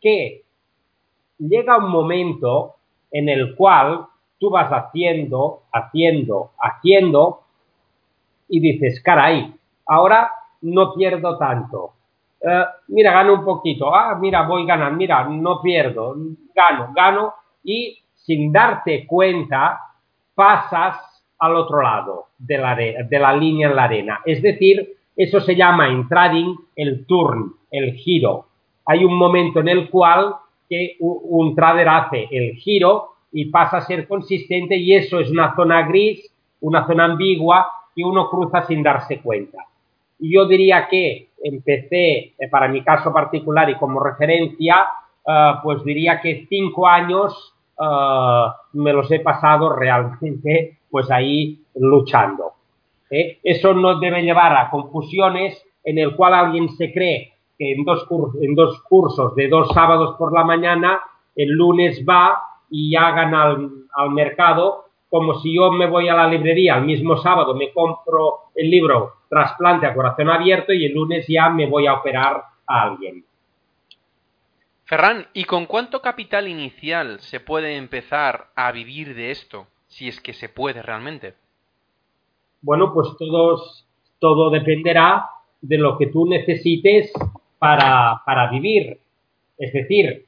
que 0.00 0.44
llega 1.38 1.78
un 1.78 1.90
momento 1.90 2.76
en 3.10 3.28
el 3.28 3.54
cual 3.56 4.06
tú 4.38 4.50
vas 4.50 4.70
haciendo, 4.70 5.62
haciendo, 5.72 6.52
haciendo 6.58 7.40
y 8.48 8.60
dices, 8.60 9.02
caray, 9.02 9.52
ahora 9.86 10.30
no 10.64 10.94
pierdo 10.94 11.36
tanto. 11.38 11.92
Eh, 12.40 12.64
mira, 12.88 13.12
gano 13.12 13.34
un 13.34 13.44
poquito. 13.44 13.94
Ah, 13.94 14.16
mira, 14.20 14.42
voy 14.42 14.66
ganando. 14.66 14.96
Mira, 14.96 15.24
no 15.24 15.60
pierdo. 15.62 16.14
Gano, 16.54 16.92
gano. 16.94 17.34
Y 17.62 17.98
sin 18.14 18.52
darte 18.52 19.06
cuenta, 19.06 19.80
pasas 20.34 20.96
al 21.38 21.56
otro 21.56 21.82
lado 21.82 22.28
de 22.38 22.58
la, 22.58 23.36
línea 23.36 23.68
en 23.68 23.76
la 23.76 23.84
arena. 23.84 24.20
Es 24.24 24.42
decir, 24.42 24.96
eso 25.16 25.40
se 25.40 25.54
llama 25.54 25.88
en 25.88 26.08
trading 26.08 26.54
el 26.76 27.06
turn, 27.06 27.54
el 27.70 27.94
giro. 27.94 28.46
Hay 28.86 29.04
un 29.04 29.16
momento 29.16 29.60
en 29.60 29.68
el 29.68 29.90
cual 29.90 30.34
que 30.68 30.96
un 31.00 31.54
trader 31.54 31.88
hace 31.88 32.28
el 32.30 32.54
giro 32.56 33.10
y 33.32 33.46
pasa 33.46 33.78
a 33.78 33.86
ser 33.86 34.06
consistente 34.06 34.76
y 34.76 34.94
eso 34.94 35.20
es 35.20 35.30
una 35.30 35.54
zona 35.54 35.82
gris, 35.86 36.30
una 36.60 36.86
zona 36.86 37.04
ambigua 37.04 37.68
que 37.94 38.04
uno 38.04 38.28
cruza 38.28 38.62
sin 38.66 38.82
darse 38.82 39.20
cuenta. 39.20 39.58
Yo 40.18 40.46
diría 40.46 40.88
que 40.88 41.30
empecé, 41.42 42.34
eh, 42.38 42.48
para 42.50 42.68
mi 42.68 42.82
caso 42.82 43.12
particular 43.12 43.68
y 43.70 43.76
como 43.76 44.00
referencia, 44.00 44.86
eh, 45.26 45.52
pues 45.62 45.84
diría 45.84 46.20
que 46.20 46.46
cinco 46.48 46.86
años 46.86 47.54
eh, 47.78 48.46
me 48.74 48.92
los 48.92 49.10
he 49.10 49.20
pasado 49.20 49.74
realmente 49.74 50.78
pues 50.90 51.10
ahí 51.10 51.60
luchando. 51.74 52.52
Eso 53.10 53.74
no 53.74 54.00
debe 54.00 54.22
llevar 54.22 54.56
a 54.56 54.70
confusiones 54.70 55.64
en 55.84 55.98
el 55.98 56.16
cual 56.16 56.34
alguien 56.34 56.68
se 56.70 56.92
cree 56.92 57.32
que 57.56 57.72
en 57.72 57.84
dos, 57.84 58.08
en 58.40 58.54
dos 58.54 58.82
cursos 58.82 59.36
de 59.36 59.48
dos 59.48 59.68
sábados 59.72 60.16
por 60.18 60.32
la 60.32 60.42
mañana, 60.42 61.00
el 61.36 61.50
lunes 61.50 62.04
va 62.08 62.42
y 62.70 62.90
ya 62.90 63.12
gana 63.12 63.42
al, 63.44 63.70
al 63.94 64.10
mercado 64.10 64.86
como 65.14 65.38
si 65.38 65.54
yo 65.54 65.70
me 65.70 65.86
voy 65.86 66.08
a 66.08 66.14
la 66.14 66.26
librería 66.26 66.76
el 66.76 66.86
mismo 66.86 67.16
sábado, 67.16 67.54
me 67.54 67.72
compro 67.72 68.50
el 68.52 68.68
libro 68.68 69.18
Trasplante 69.28 69.86
a 69.86 69.94
corazón 69.94 70.28
abierto 70.28 70.72
y 70.72 70.86
el 70.86 70.92
lunes 70.92 71.24
ya 71.28 71.50
me 71.50 71.68
voy 71.68 71.86
a 71.86 71.94
operar 71.94 72.42
a 72.66 72.82
alguien. 72.82 73.24
Ferran, 74.82 75.28
¿y 75.32 75.44
con 75.44 75.66
cuánto 75.66 76.02
capital 76.02 76.48
inicial 76.48 77.20
se 77.20 77.38
puede 77.38 77.76
empezar 77.76 78.48
a 78.56 78.72
vivir 78.72 79.14
de 79.14 79.30
esto? 79.30 79.68
Si 79.86 80.08
es 80.08 80.20
que 80.20 80.32
se 80.32 80.48
puede 80.48 80.82
realmente. 80.82 81.34
Bueno, 82.60 82.92
pues 82.92 83.10
todos, 83.16 83.86
todo 84.18 84.50
dependerá 84.50 85.28
de 85.60 85.78
lo 85.78 85.96
que 85.96 86.08
tú 86.08 86.26
necesites 86.26 87.12
para, 87.60 88.20
para 88.26 88.50
vivir. 88.50 88.98
Es 89.58 89.72
decir, 89.72 90.26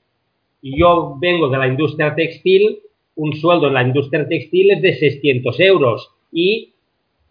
yo 0.62 1.16
vengo 1.18 1.48
de 1.48 1.58
la 1.58 1.66
industria 1.66 2.14
textil 2.14 2.82
un 3.16 3.32
sueldo 3.34 3.68
en 3.68 3.74
la 3.74 3.82
industria 3.82 4.28
textil 4.28 4.70
es 4.70 4.82
de 4.82 4.94
600 4.94 5.60
euros 5.60 6.10
y 6.32 6.74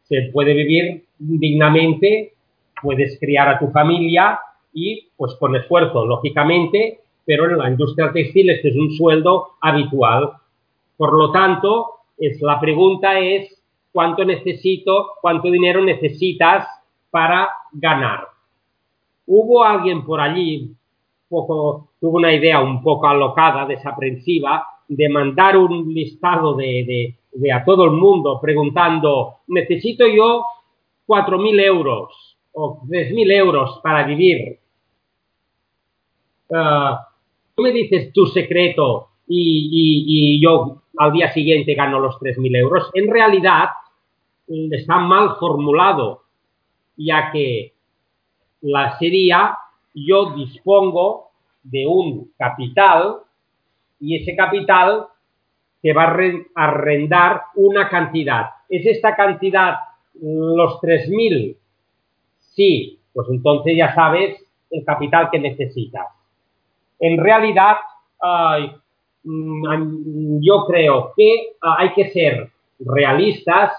se 0.03 0.29
puede 0.33 0.53
vivir 0.53 1.05
dignamente, 1.17 2.33
puedes 2.81 3.19
criar 3.19 3.47
a 3.49 3.59
tu 3.59 3.69
familia 3.69 4.39
y 4.73 5.07
pues 5.15 5.33
con 5.39 5.55
esfuerzo, 5.55 6.05
lógicamente, 6.05 6.99
pero 7.25 7.49
en 7.49 7.57
la 7.57 7.69
industria 7.69 8.11
textil 8.11 8.49
este 8.49 8.69
es 8.69 8.75
un 8.75 8.91
sueldo 8.91 9.53
habitual. 9.61 10.33
Por 10.97 11.13
lo 11.13 11.31
tanto, 11.31 11.87
es, 12.17 12.41
la 12.41 12.59
pregunta 12.59 13.19
es 13.19 13.61
cuánto 13.91 14.25
necesito, 14.25 15.11
cuánto 15.21 15.49
dinero 15.49 15.83
necesitas 15.83 16.67
para 17.09 17.49
ganar. 17.71 18.27
Hubo 19.27 19.63
alguien 19.63 20.05
por 20.05 20.19
allí, 20.19 20.71
poco, 21.29 21.89
tuvo 21.99 22.17
una 22.17 22.33
idea 22.33 22.61
un 22.61 22.83
poco 22.83 23.07
alocada, 23.07 23.65
desaprensiva, 23.65 24.65
de 24.87 25.09
mandar 25.09 25.57
un 25.57 25.93
listado 25.93 26.55
de, 26.55 27.15
a 27.53 27.63
todo 27.63 27.85
el 27.85 27.91
mundo 27.91 28.39
preguntando, 28.41 29.37
necesito 29.47 30.05
yo 30.07 30.45
4.000 31.07 31.61
euros 31.61 32.37
o 32.53 32.81
3.000 32.87 33.31
euros 33.31 33.79
para 33.83 34.03
vivir. 34.03 34.59
Uh, 36.49 36.95
tú 37.55 37.63
me 37.63 37.71
dices 37.71 38.13
tu 38.13 38.27
secreto 38.27 39.09
y, 39.27 40.37
y, 40.37 40.41
yo 40.41 40.83
al 40.97 41.11
día 41.11 41.33
siguiente 41.33 41.73
gano 41.73 41.99
los 41.99 42.15
3.000 42.19 42.57
euros. 42.57 42.89
En 42.93 43.09
realidad 43.09 43.69
está 44.47 44.99
mal 44.99 45.35
formulado, 45.39 46.23
ya 46.95 47.31
que 47.31 47.73
la 48.61 48.97
sería 48.97 49.57
yo 49.95 50.31
dispongo 50.35 51.31
de 51.63 51.87
un 51.87 52.31
capital 52.37 53.17
y 53.99 54.21
ese 54.21 54.35
capital 54.35 55.07
te 55.81 55.93
va 55.93 56.03
a 56.03 56.65
arrendar 56.65 57.41
una 57.55 57.87
cantidad. 57.89 58.45
¿Es 58.67 58.85
esta 58.85 59.15
cantidad 59.15 59.75
los 60.21 60.79
3.000? 60.81 61.55
Sí, 62.39 62.99
pues 63.13 63.27
entonces 63.29 63.77
ya 63.77 63.93
sabes 63.93 64.43
el 64.71 64.83
capital 64.83 65.29
que 65.31 65.39
necesitas. 65.39 66.07
En 66.99 67.17
realidad, 67.17 67.77
mm, 69.23 70.39
yo 70.41 70.65
creo 70.65 71.13
que 71.15 71.55
ah, 71.61 71.75
hay 71.79 71.93
que 71.93 72.09
ser 72.09 72.49
realistas 72.79 73.73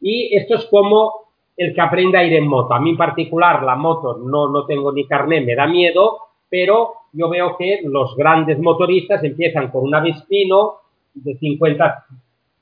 y 0.00 0.34
esto 0.36 0.54
es 0.54 0.66
como 0.66 1.28
el 1.56 1.74
que 1.74 1.80
aprende 1.80 2.18
a 2.18 2.24
ir 2.24 2.34
en 2.34 2.46
moto. 2.46 2.74
A 2.74 2.80
mí 2.80 2.90
en 2.90 2.96
particular 2.96 3.62
la 3.64 3.74
moto 3.74 4.18
no, 4.18 4.48
no 4.48 4.64
tengo 4.64 4.92
ni 4.92 5.06
carnet, 5.06 5.44
me 5.44 5.56
da 5.56 5.66
miedo, 5.66 6.18
pero 6.50 6.92
yo 7.12 7.28
veo 7.28 7.56
que 7.56 7.80
los 7.84 8.16
grandes 8.16 8.58
motoristas 8.58 9.22
empiezan 9.24 9.70
con 9.70 9.84
una 9.84 10.00
Vespino 10.00 10.74
de 11.14 11.36
50 11.36 12.06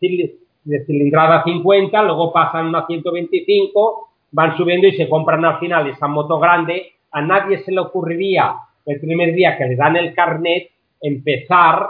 de 0.00 0.84
cilindrada 0.84 1.44
50, 1.44 2.02
luego 2.02 2.32
pasan 2.32 2.66
a 2.66 2.68
una 2.68 2.86
125, 2.86 4.08
van 4.32 4.56
subiendo 4.56 4.86
y 4.86 4.96
se 4.96 5.08
compran 5.08 5.44
al 5.44 5.58
final 5.58 5.88
esa 5.88 6.06
moto 6.06 6.38
grande. 6.38 6.92
A 7.12 7.22
nadie 7.22 7.58
se 7.58 7.72
le 7.72 7.80
ocurriría 7.80 8.56
el 8.84 9.00
primer 9.00 9.34
día 9.34 9.56
que 9.56 9.64
le 9.64 9.76
dan 9.76 9.96
el 9.96 10.14
carnet 10.14 10.70
empezar 11.00 11.88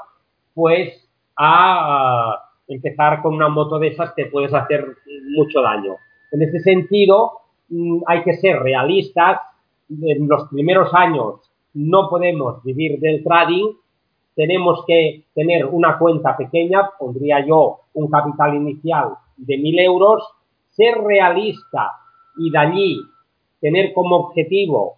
pues 0.55 1.09
a 1.37 2.35
empezar 2.69 3.23
con 3.23 3.35
una 3.35 3.49
moto 3.49 3.79
de 3.79 3.89
esas 3.89 4.15
te 4.15 4.27
puedes 4.27 4.53
hacer 4.53 4.85
mucho 5.37 5.63
daño. 5.63 5.97
En 6.33 6.43
ese 6.43 6.61
sentido, 6.61 7.33
mm, 7.69 8.03
hay 8.07 8.23
que 8.23 8.35
ser 8.35 8.59
realistas. 8.61 9.41
En 9.89 10.27
los 10.27 10.49
primeros 10.49 10.93
años 10.95 11.41
no 11.77 12.09
podemos 12.09 12.62
vivir 12.62 12.99
del 13.01 13.23
trading, 13.23 13.73
tenemos 14.35 14.85
que 14.87 15.25
tener 15.35 15.67
una 15.67 15.99
cuenta 15.99 16.37
pequeña, 16.37 16.91
pondría 16.99 17.45
yo 17.47 17.81
un 17.95 18.11
capital 18.11 18.55
inicial 18.55 19.11
de 19.37 19.59
mil 19.59 19.79
euros, 19.79 20.23
ser 20.71 20.99
realista 20.99 21.93
y 22.39 22.51
de 22.51 22.59
allí 22.59 23.01
tener 23.61 23.93
como 23.93 24.17
objetivo 24.17 24.97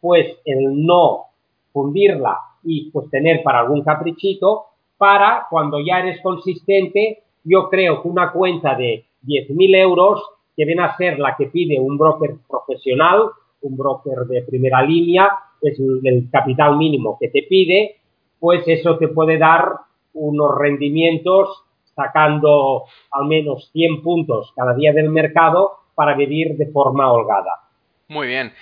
pues 0.00 0.36
el 0.44 0.84
no 0.84 1.24
fundirla 1.72 2.38
y 2.62 2.90
pues 2.90 3.10
tener 3.10 3.42
para 3.42 3.60
algún 3.60 3.82
caprichito, 3.82 4.66
para 4.96 5.46
cuando 5.50 5.80
ya 5.80 6.00
eres 6.00 6.20
consistente, 6.22 7.22
yo 7.42 7.68
creo 7.68 8.02
que 8.02 8.08
una 8.08 8.32
cuenta 8.32 8.74
de 8.74 9.04
10.000 9.26 9.76
euros, 9.76 10.22
que 10.56 10.64
viene 10.64 10.82
a 10.82 10.96
ser 10.96 11.18
la 11.18 11.34
que 11.36 11.46
pide 11.46 11.80
un 11.80 11.98
broker 11.98 12.36
profesional, 12.48 13.30
un 13.62 13.76
broker 13.76 14.26
de 14.26 14.42
primera 14.42 14.82
línea, 14.82 15.30
es 15.68 15.78
el 15.78 16.28
capital 16.30 16.76
mínimo 16.76 17.16
que 17.20 17.28
te 17.28 17.42
pide, 17.48 17.96
pues 18.38 18.62
eso 18.66 18.98
te 18.98 19.08
puede 19.08 19.38
dar 19.38 19.72
unos 20.12 20.56
rendimientos 20.58 21.64
sacando 21.94 22.84
al 23.10 23.26
menos 23.26 23.70
100 23.72 24.02
puntos 24.02 24.52
cada 24.56 24.74
día 24.74 24.92
del 24.92 25.10
mercado 25.10 25.72
para 25.94 26.14
vivir 26.14 26.56
de 26.56 26.66
forma 26.66 27.10
holgada. 27.10 27.68
Muy 28.08 28.26
bien. 28.26 28.52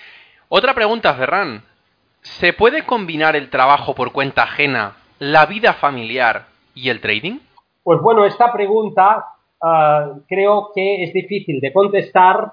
Otra 0.49 0.75
pregunta, 0.75 1.15
Ferran. 1.15 1.65
¿Se 2.21 2.53
puede 2.53 2.85
combinar 2.85 3.35
el 3.35 3.51
trabajo 3.51 3.95
por 3.95 4.13
cuenta 4.13 4.45
ajena, 4.45 4.97
la 5.19 5.47
vida 5.47 5.73
familiar 5.73 6.47
y 6.75 6.89
el 6.89 7.01
trading? 7.01 7.39
Pues 7.83 8.01
bueno, 8.01 8.25
esta 8.25 8.53
pregunta 8.53 9.27
ah, 9.61 10.13
creo 10.29 10.71
que 10.75 11.03
es 11.03 11.13
difícil 11.13 11.61
de 11.61 11.73
contestar 11.73 12.53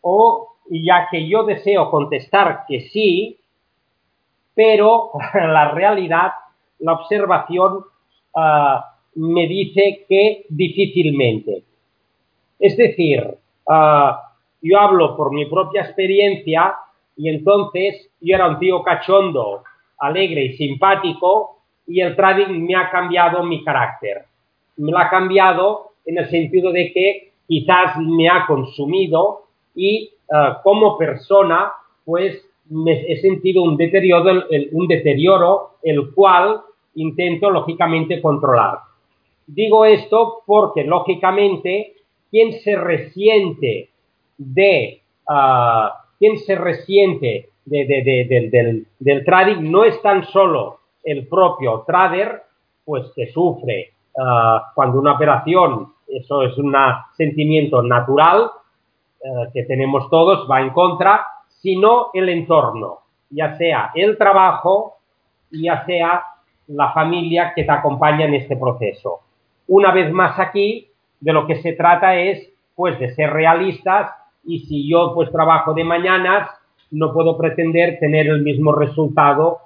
o 0.00 0.56
ya 0.70 1.08
que 1.10 1.28
yo 1.28 1.44
deseo 1.44 1.90
contestar 1.90 2.64
que 2.66 2.80
sí, 2.80 3.38
pero 4.58 5.12
la 5.34 5.70
realidad, 5.70 6.32
la 6.80 6.94
observación 6.94 7.84
ah, 8.34 8.92
me 9.14 9.46
dice 9.46 10.04
que 10.08 10.46
difícilmente. 10.48 11.62
Es 12.58 12.76
decir, 12.76 13.24
ah, 13.68 14.20
yo 14.60 14.80
hablo 14.80 15.16
por 15.16 15.32
mi 15.32 15.46
propia 15.46 15.82
experiencia 15.82 16.74
y 17.16 17.28
entonces 17.28 18.10
yo 18.20 18.34
era 18.34 18.48
un 18.48 18.58
tío 18.58 18.82
cachondo, 18.82 19.62
alegre 19.98 20.46
y 20.46 20.56
simpático 20.56 21.60
y 21.86 22.00
el 22.00 22.16
trading 22.16 22.66
me 22.66 22.74
ha 22.74 22.90
cambiado 22.90 23.44
mi 23.44 23.62
carácter. 23.62 24.24
Me 24.76 24.90
lo 24.90 24.98
ha 24.98 25.08
cambiado 25.08 25.92
en 26.04 26.18
el 26.18 26.28
sentido 26.30 26.72
de 26.72 26.92
que 26.92 27.32
quizás 27.46 27.96
me 27.98 28.28
ha 28.28 28.44
consumido 28.44 29.44
y 29.76 30.10
ah, 30.32 30.60
como 30.64 30.98
persona 30.98 31.70
pues 32.04 32.47
he 32.86 33.16
sentido 33.18 33.62
un 33.62 33.76
deterioro, 33.76 34.44
un 34.72 34.86
deterioro 34.86 35.78
el 35.82 36.12
cual 36.12 36.60
intento 36.94 37.50
lógicamente 37.50 38.20
controlar. 38.20 38.78
Digo 39.46 39.84
esto 39.84 40.42
porque 40.46 40.84
lógicamente 40.84 41.94
quien 42.30 42.52
se 42.60 42.76
resiente 42.76 43.90
de 44.36 45.00
ah, 45.28 46.04
quien 46.18 46.38
se 46.38 46.54
resiente 46.54 47.48
del, 47.64 49.24
trading 49.24 49.70
no 49.70 49.84
es 49.84 50.00
tan 50.02 50.24
solo 50.26 50.80
el 51.04 51.26
propio 51.26 51.84
trader, 51.86 52.42
pues 52.84 53.10
que 53.14 53.28
sufre 53.28 53.92
ah, 54.20 54.72
cuando 54.74 54.98
una 54.98 55.14
operación, 55.14 55.92
eso 56.08 56.42
es 56.42 56.56
un 56.58 56.74
sentimiento 57.16 57.82
natural 57.82 58.50
ah, 59.24 59.46
que 59.52 59.64
tenemos 59.64 60.10
todos, 60.10 60.48
va 60.50 60.60
en 60.60 60.70
contra, 60.70 61.24
sino 61.60 62.10
el 62.14 62.28
entorno, 62.28 63.00
ya 63.30 63.56
sea 63.56 63.90
el 63.94 64.16
trabajo, 64.16 64.98
ya 65.50 65.84
sea 65.84 66.24
la 66.68 66.92
familia 66.92 67.52
que 67.54 67.64
te 67.64 67.72
acompaña 67.72 68.26
en 68.26 68.34
este 68.34 68.56
proceso. 68.56 69.20
Una 69.66 69.92
vez 69.92 70.12
más 70.12 70.38
aquí, 70.38 70.88
de 71.20 71.32
lo 71.32 71.46
que 71.46 71.56
se 71.56 71.72
trata 71.72 72.16
es, 72.16 72.48
pues, 72.74 72.98
de 72.98 73.14
ser 73.14 73.30
realistas 73.30 74.12
y 74.44 74.60
si 74.60 74.88
yo, 74.88 75.12
pues, 75.14 75.32
trabajo 75.32 75.74
de 75.74 75.84
mañanas, 75.84 76.50
no 76.90 77.12
puedo 77.12 77.36
pretender 77.36 77.98
tener 77.98 78.28
el 78.28 78.42
mismo 78.42 78.72
resultado 78.72 79.58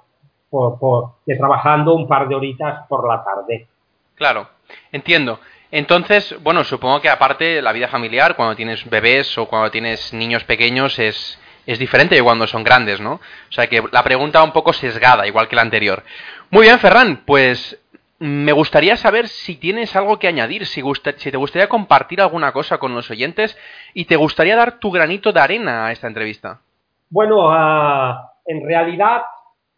por, 0.49 1.13
que 1.25 1.35
trabajando 1.35 1.95
un 1.95 2.07
par 2.07 2.27
de 2.27 2.35
horitas 2.35 2.85
por 2.87 3.07
la 3.07 3.23
tarde. 3.23 3.67
Claro, 4.15 4.47
entiendo. 4.91 5.39
Entonces, 5.71 6.35
bueno, 6.43 6.63
supongo 6.63 7.01
que 7.01 7.09
aparte 7.09 7.61
la 7.61 7.71
vida 7.71 7.87
familiar, 7.87 8.35
cuando 8.35 8.55
tienes 8.55 8.87
bebés 8.87 9.35
o 9.37 9.47
cuando 9.47 9.71
tienes 9.71 10.13
niños 10.13 10.43
pequeños, 10.43 10.99
es, 10.99 11.39
es 11.65 11.79
diferente 11.79 12.15
de 12.15 12.23
cuando 12.23 12.47
son 12.47 12.63
grandes, 12.63 12.99
¿no? 12.99 13.13
O 13.13 13.51
sea 13.51 13.67
que 13.67 13.83
la 13.91 14.03
pregunta 14.03 14.43
un 14.43 14.51
poco 14.51 14.73
sesgada, 14.73 15.27
igual 15.27 15.47
que 15.47 15.55
la 15.55 15.61
anterior. 15.61 16.03
Muy 16.49 16.63
bien, 16.63 16.79
Ferran, 16.79 17.23
pues 17.25 17.79
me 18.19 18.53
gustaría 18.53 18.95
saber 18.95 19.27
si 19.27 19.57
tienes 19.57 19.95
algo 19.95 20.17
que 20.17 20.27
añadir, 20.27 20.65
si, 20.65 20.81
si 21.17 21.31
te 21.31 21.37
gustaría 21.37 21.67
compartir 21.67 22.21
alguna 22.21 22.51
cosa 22.53 22.77
con 22.77 22.93
los 22.93 23.11
oyentes 23.11 23.57
y 23.93 24.05
te 24.05 24.15
gustaría 24.15 24.55
dar 24.55 24.79
tu 24.79 24.91
granito 24.91 25.31
de 25.31 25.41
arena 25.41 25.87
a 25.87 25.91
esta 25.91 26.07
entrevista. 26.07 26.61
Bueno, 27.09 27.51
ah, 27.51 28.31
en 28.45 28.65
realidad, 28.65 29.23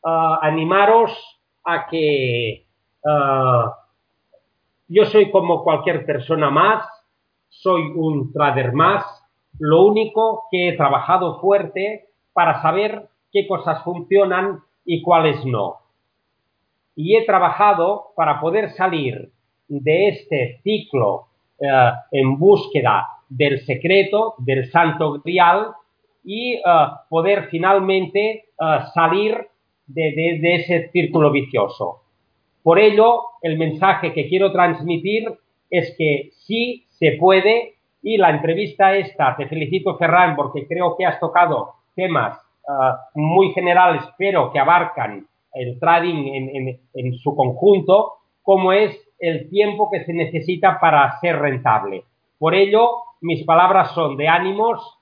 ah, 0.04 0.40
animaros 0.42 1.12
a 1.64 1.88
que 1.88 2.68
ah, 3.06 3.78
yo 4.88 5.06
soy 5.06 5.32
como 5.32 5.64
cualquier 5.64 6.06
persona 6.06 6.50
más, 6.50 6.88
soy 7.50 7.82
un 7.96 8.32
trader 8.32 8.74
más, 8.74 9.04
lo 9.60 9.86
único 9.86 10.44
que 10.52 10.70
he 10.70 10.78
trabajado 10.78 11.40
fuerte 11.40 12.06
para 12.34 12.62
saber 12.62 13.08
qué 13.32 13.48
cosas 13.48 13.84
funcionan 13.84 14.60
y 14.86 15.02
cuáles 15.02 15.46
no. 15.46 15.78
Y 16.96 17.16
he 17.16 17.26
trabajado 17.26 18.08
para 18.16 18.40
poder 18.40 18.72
salir 18.72 19.32
de 19.68 20.10
este 20.10 20.60
ciclo 20.64 21.28
en 22.12 22.38
búsqueda 22.38 23.08
del 23.30 23.60
secreto, 23.66 24.36
del 24.40 24.70
santo 24.72 25.22
grial, 25.24 25.74
y 26.26 26.58
uh, 26.58 27.08
poder 27.08 27.48
finalmente 27.50 28.46
uh, 28.60 28.92
salir 28.94 29.48
de, 29.88 30.40
ese 30.56 30.90
círculo 30.90 31.32
vicioso. 31.32 32.02
Por 32.64 32.80
ello, 32.80 33.22
el 33.44 33.60
mensaje 33.60 34.12
que 34.12 34.28
quiero 34.28 34.52
transmitir 34.52 35.32
es 35.70 35.96
que 35.98 36.32
sí 36.48 36.88
se 36.90 37.12
puede 37.20 37.75
y 38.06 38.18
la 38.18 38.30
entrevista 38.30 38.96
esta, 38.96 39.36
te 39.36 39.48
felicito 39.48 39.98
Ferran 39.98 40.36
porque 40.36 40.68
creo 40.68 40.96
que 40.96 41.08
has 41.08 41.20
tocado 41.20 41.74
temas 41.96 42.40
uh, 42.68 43.20
muy 43.20 43.52
generales 43.52 44.04
pero 44.16 44.52
que 44.54 44.60
abarcan 44.60 45.26
el 45.54 45.80
trading 45.80 46.80
en, 46.94 47.14
su 47.16 47.36
conjunto, 47.36 48.14
como 48.44 48.74
es 48.74 48.96
el 49.18 49.50
tiempo 49.50 49.90
que 49.90 50.04
se 50.04 50.14
necesita 50.14 50.80
para 50.80 51.18
ser 51.20 51.40
rentable. 51.40 52.04
Por 52.38 52.54
ello, 52.54 52.90
mis 53.22 53.44
palabras 53.44 53.92
son 53.94 54.18
de 54.18 54.28
ánimos, 54.28 55.00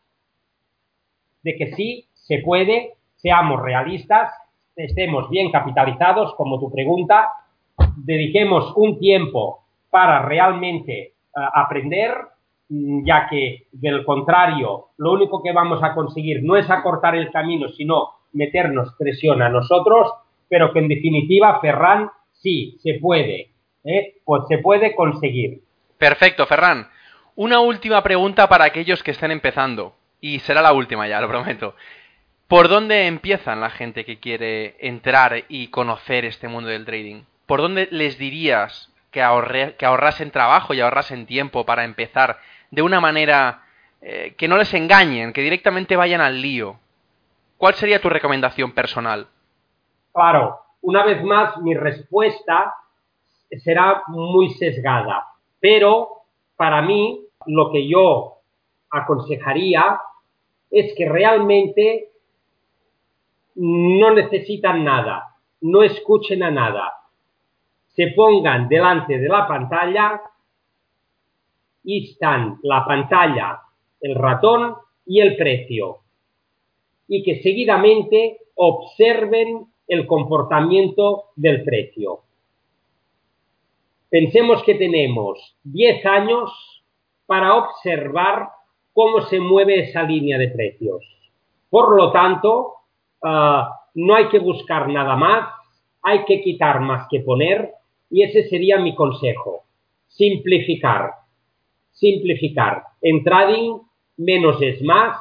de 1.42 1.56
que 1.56 1.74
sí 1.74 2.08
se 2.14 2.38
puede, 2.38 2.94
seamos 3.16 3.62
realistas, 3.62 4.32
estemos 4.76 5.30
bien 5.30 5.52
capitalizados, 5.52 6.36
como 6.36 6.60
tu 6.60 6.72
pregunta, 6.72 7.30
dediquemos 7.98 8.72
un 8.78 9.00
tiempo 9.00 9.64
para 9.90 10.22
realmente 10.22 10.94
eh, 11.02 11.14
aprender, 11.54 12.14
ya 13.04 13.28
que 13.30 13.68
del 13.72 14.04
contrario, 14.04 14.88
lo 14.98 15.12
único 15.12 15.44
que 15.44 15.52
vamos 15.52 15.84
a 15.84 15.94
conseguir 15.94 16.44
no 16.44 16.56
es 16.56 16.70
acortar 16.70 17.16
el 17.16 17.32
camino, 17.32 17.70
sino 17.70 18.10
meternos 18.34 18.96
presión 18.98 19.42
a 19.42 19.50
nosotros, 19.50 20.12
pero 20.50 20.74
que 20.74 20.80
en 20.80 20.88
definitiva, 20.88 21.60
Ferran, 21.60 22.10
sí, 22.32 22.78
se 22.82 22.96
puede, 22.96 23.52
¿eh? 23.84 24.16
pues 24.26 24.44
se 24.48 24.58
puede 24.58 24.96
conseguir. 24.96 25.62
Perfecto, 25.98 26.46
Ferran. 26.46 26.88
Una 27.36 27.60
última 27.60 28.02
pregunta 28.04 28.48
para 28.50 28.66
aquellos 28.66 29.04
que 29.04 29.12
estén 29.12 29.32
empezando 29.32 29.94
y 30.20 30.40
será 30.40 30.62
la 30.62 30.74
última 30.74 31.08
ya, 31.08 31.22
lo 31.22 31.28
prometo. 31.28 31.76
¿Por 32.48 32.70
dónde 32.70 33.08
empiezan 33.08 33.62
la 33.62 33.70
gente 33.70 34.06
que 34.06 34.20
quiere 34.20 34.76
entrar 34.80 35.44
y 35.48 35.68
conocer 35.68 36.26
este 36.26 36.48
mundo 36.48 36.70
del 36.70 36.86
trading? 36.86 37.24
¿Por 37.46 37.62
dónde 37.62 37.88
les 37.92 38.18
dirías 38.18 38.92
que, 39.12 39.22
ahorre, 39.22 39.76
que 39.78 39.86
ahorrasen 39.86 40.32
trabajo 40.32 40.74
y 40.74 40.82
ahorrasen 40.82 41.26
tiempo 41.26 41.66
para 41.66 41.84
empezar 41.84 42.40
de 42.74 42.82
una 42.82 43.00
manera 43.00 43.62
eh, 44.02 44.34
que 44.36 44.48
no 44.48 44.58
les 44.58 44.74
engañen, 44.74 45.32
que 45.32 45.42
directamente 45.42 45.96
vayan 45.96 46.22
al 46.22 46.42
lío? 46.42 46.76
¿Cuál 47.56 47.76
sería 47.76 48.02
tu 48.02 48.10
recomendación 48.10 48.72
personal? 48.72 49.28
Claro, 50.12 50.58
una 50.82 51.06
vez 51.06 51.24
más 51.24 51.56
mi 51.60 51.76
respuesta 51.76 52.74
será 53.64 54.02
muy 54.08 54.50
sesgada, 54.56 55.28
pero 55.60 56.24
para 56.56 56.82
mí 56.82 57.22
lo 57.46 57.72
que 57.72 57.88
yo 57.88 58.38
aconsejaría 58.90 60.00
es 60.72 60.96
que 60.98 61.08
realmente 61.08 62.10
no 63.56 64.16
necesitan 64.16 64.84
nada, 64.84 65.36
no 65.62 65.84
escuchen 65.84 66.42
a 66.42 66.50
nada, 66.50 66.92
se 67.96 68.08
pongan 68.16 68.68
delante 68.68 69.20
de 69.20 69.30
la 69.30 69.48
pantalla 69.48 70.20
y 71.84 72.12
están 72.12 72.60
la 72.64 72.86
pantalla, 72.86 73.60
el 74.02 74.16
ratón 74.16 74.76
y 75.06 75.20
el 75.20 75.36
precio. 75.36 75.98
Y 77.08 77.24
que 77.24 77.42
seguidamente 77.42 78.38
observen 78.56 79.66
el 79.88 80.06
comportamiento 80.08 81.26
del 81.36 81.64
precio. 81.64 82.22
Pensemos 84.10 84.64
que 84.64 84.76
tenemos 84.76 85.56
10 85.64 86.06
años 86.06 86.52
para 87.26 87.56
observar 87.56 88.50
cómo 88.94 89.22
se 89.22 89.40
mueve 89.40 89.90
esa 89.90 90.04
línea 90.04 90.38
de 90.38 90.50
precios. 90.50 91.04
Por 91.70 91.96
lo 91.96 92.12
tanto, 92.12 92.74
ah, 93.24 93.70
no 93.96 94.16
hay 94.16 94.30
que 94.30 94.40
buscar 94.40 94.88
nada 94.88 95.16
más, 95.16 95.50
hay 96.04 96.26
que 96.26 96.42
quitar 96.42 96.80
más 96.82 97.08
que 97.10 97.22
poner 97.22 97.72
y 98.10 98.24
ese 98.24 98.48
sería 98.50 98.78
mi 98.78 98.94
consejo. 98.94 99.64
Simplificar. 100.08 101.12
Simplificar. 101.94 102.84
En 103.02 103.24
trading, 103.24 103.80
menos 104.18 104.62
es 104.62 104.82
más, 104.82 105.18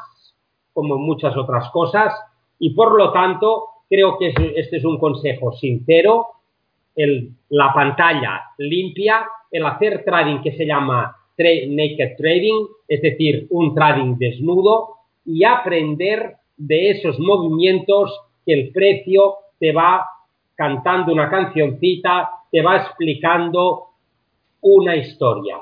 como 0.72 0.98
muchas 0.98 1.36
otras 1.36 1.70
cosas, 1.70 2.12
y 2.58 2.70
por 2.70 2.96
lo 2.96 3.12
tanto, 3.12 3.66
creo 3.88 4.18
que 4.18 4.34
este 4.56 4.76
es 4.78 4.84
un 4.84 4.98
consejo 4.98 5.52
sincero. 5.52 6.26
la 6.94 7.72
pantalla 7.72 8.42
limpia, 8.58 9.26
el 9.50 9.64
hacer 9.64 10.04
trading 10.04 10.42
que 10.42 10.52
se 10.52 10.66
llama 10.66 11.16
naked 11.38 12.16
trading, 12.16 12.66
es 12.86 13.00
decir, 13.00 13.46
un 13.50 13.74
trading 13.74 14.16
desnudo, 14.18 14.96
y 15.24 15.44
aprender 15.44 16.36
de 16.56 16.90
esos 16.90 17.18
movimientos 17.18 18.18
que 18.44 18.52
el 18.52 18.72
precio 18.72 19.36
te 19.58 19.72
va 19.72 20.04
cantando 20.54 21.12
una 21.12 21.30
cancioncita, 21.30 22.30
te 22.50 22.62
va 22.62 22.76
explicando 22.76 23.88
una 24.60 24.96
historia. 24.96 25.56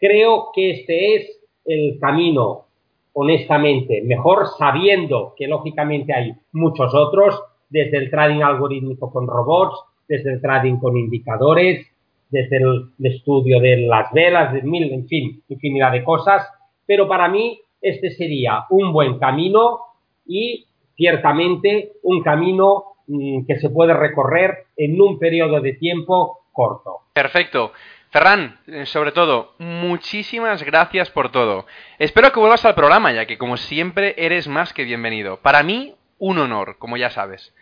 Creo 0.00 0.50
que 0.54 0.70
este 0.70 1.14
es 1.16 1.40
el 1.66 1.98
camino, 2.00 2.64
honestamente, 3.12 4.02
mejor 4.02 4.46
sabiendo 4.58 5.34
que 5.36 5.46
lógicamente 5.46 6.14
hay 6.14 6.32
muchos 6.52 6.94
otros, 6.94 7.38
desde 7.68 7.98
el 7.98 8.10
trading 8.10 8.40
algorítmico 8.40 9.12
con 9.12 9.26
robots, 9.26 9.78
desde 10.08 10.32
el 10.32 10.40
trading 10.40 10.78
con 10.78 10.96
indicadores, 10.96 11.86
desde 12.30 12.56
el, 12.56 12.90
estudio 13.04 13.60
de 13.60 13.76
las 13.76 14.10
velas, 14.12 14.52
de 14.54 14.62
mil, 14.62 14.90
en 14.90 15.06
fin, 15.06 15.42
infinidad 15.48 15.92
de 15.92 16.02
cosas, 16.02 16.48
pero 16.86 17.06
para 17.06 17.28
mí 17.28 17.60
este 17.80 18.10
sería 18.10 18.64
un 18.70 18.92
buen 18.92 19.18
camino 19.18 19.80
y 20.26 20.66
ciertamente 20.96 21.92
un 22.02 22.22
camino 22.22 22.84
mm, 23.06 23.46
que 23.46 23.58
se 23.58 23.70
puede 23.70 23.94
recorrer 23.94 24.66
en 24.76 25.00
un 25.00 25.18
periodo 25.18 25.60
de 25.60 25.74
tiempo 25.74 26.38
corto. 26.52 27.00
Perfecto. 27.12 27.72
Ferran, 28.10 28.58
eh, 28.66 28.86
sobre 28.86 29.12
todo, 29.12 29.54
muchísimas 29.58 30.64
gracias 30.64 31.10
por 31.10 31.30
todo. 31.30 31.66
Espero 31.98 32.32
que 32.32 32.40
vuelvas 32.40 32.64
al 32.64 32.74
programa, 32.74 33.12
ya 33.12 33.26
que 33.26 33.38
como 33.38 33.56
siempre 33.56 34.16
eres 34.18 34.48
más 34.48 34.72
que 34.72 34.82
bienvenido. 34.82 35.36
Para 35.38 35.62
mí 35.62 35.94
un 36.18 36.38
honor, 36.38 36.76
como 36.78 36.96
ya 36.96 37.10
sabes. 37.10 37.54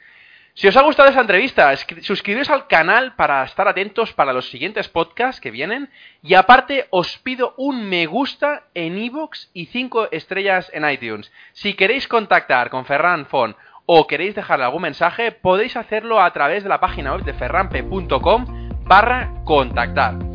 Si 0.54 0.66
os 0.66 0.76
ha 0.76 0.82
gustado 0.82 1.10
esta 1.10 1.20
entrevista, 1.20 1.72
suscribiros 2.00 2.50
al 2.50 2.66
canal 2.66 3.14
para 3.14 3.44
estar 3.44 3.68
atentos 3.68 4.12
para 4.14 4.32
los 4.32 4.48
siguientes 4.48 4.88
podcasts 4.88 5.40
que 5.40 5.52
vienen. 5.52 5.90
Y 6.22 6.34
aparte, 6.34 6.88
os 6.90 7.18
pido 7.18 7.54
un 7.58 7.88
me 7.88 8.06
gusta 8.06 8.64
en 8.74 8.98
iVoox 8.98 9.50
y 9.52 9.66
5 9.66 10.08
estrellas 10.10 10.70
en 10.74 10.88
iTunes. 10.90 11.30
Si 11.52 11.74
queréis 11.74 12.08
contactar 12.08 12.70
con 12.70 12.86
Ferran 12.86 13.26
Fon 13.26 13.54
o 13.86 14.06
queréis 14.06 14.34
dejarle 14.34 14.64
algún 14.64 14.82
mensaje, 14.82 15.30
podéis 15.30 15.76
hacerlo 15.76 16.20
a 16.20 16.32
través 16.32 16.64
de 16.64 16.70
la 16.70 16.80
página 16.80 17.12
web 17.12 17.22
de 17.22 17.34
ferrampe.com 17.34 18.68
barra 18.84 19.30
contactar. 19.44 20.27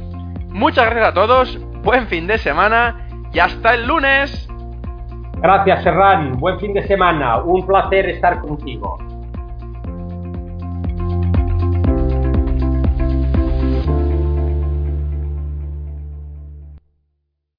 Muchas 0.54 0.86
gracias 0.86 1.08
a 1.10 1.14
todos, 1.14 1.60
buen 1.82 2.08
fin 2.08 2.28
de 2.28 2.38
semana 2.38 3.08
y 3.34 3.40
hasta 3.40 3.74
el 3.74 3.88
lunes. 3.88 4.48
Gracias, 5.38 5.84
Ferran. 5.84 6.40
Buen 6.40 6.60
fin 6.60 6.74
de 6.74 6.84
semana. 6.88 7.40
Un 7.40 7.66
placer 7.66 8.08
estar 8.08 8.40
contigo. 8.40 9.00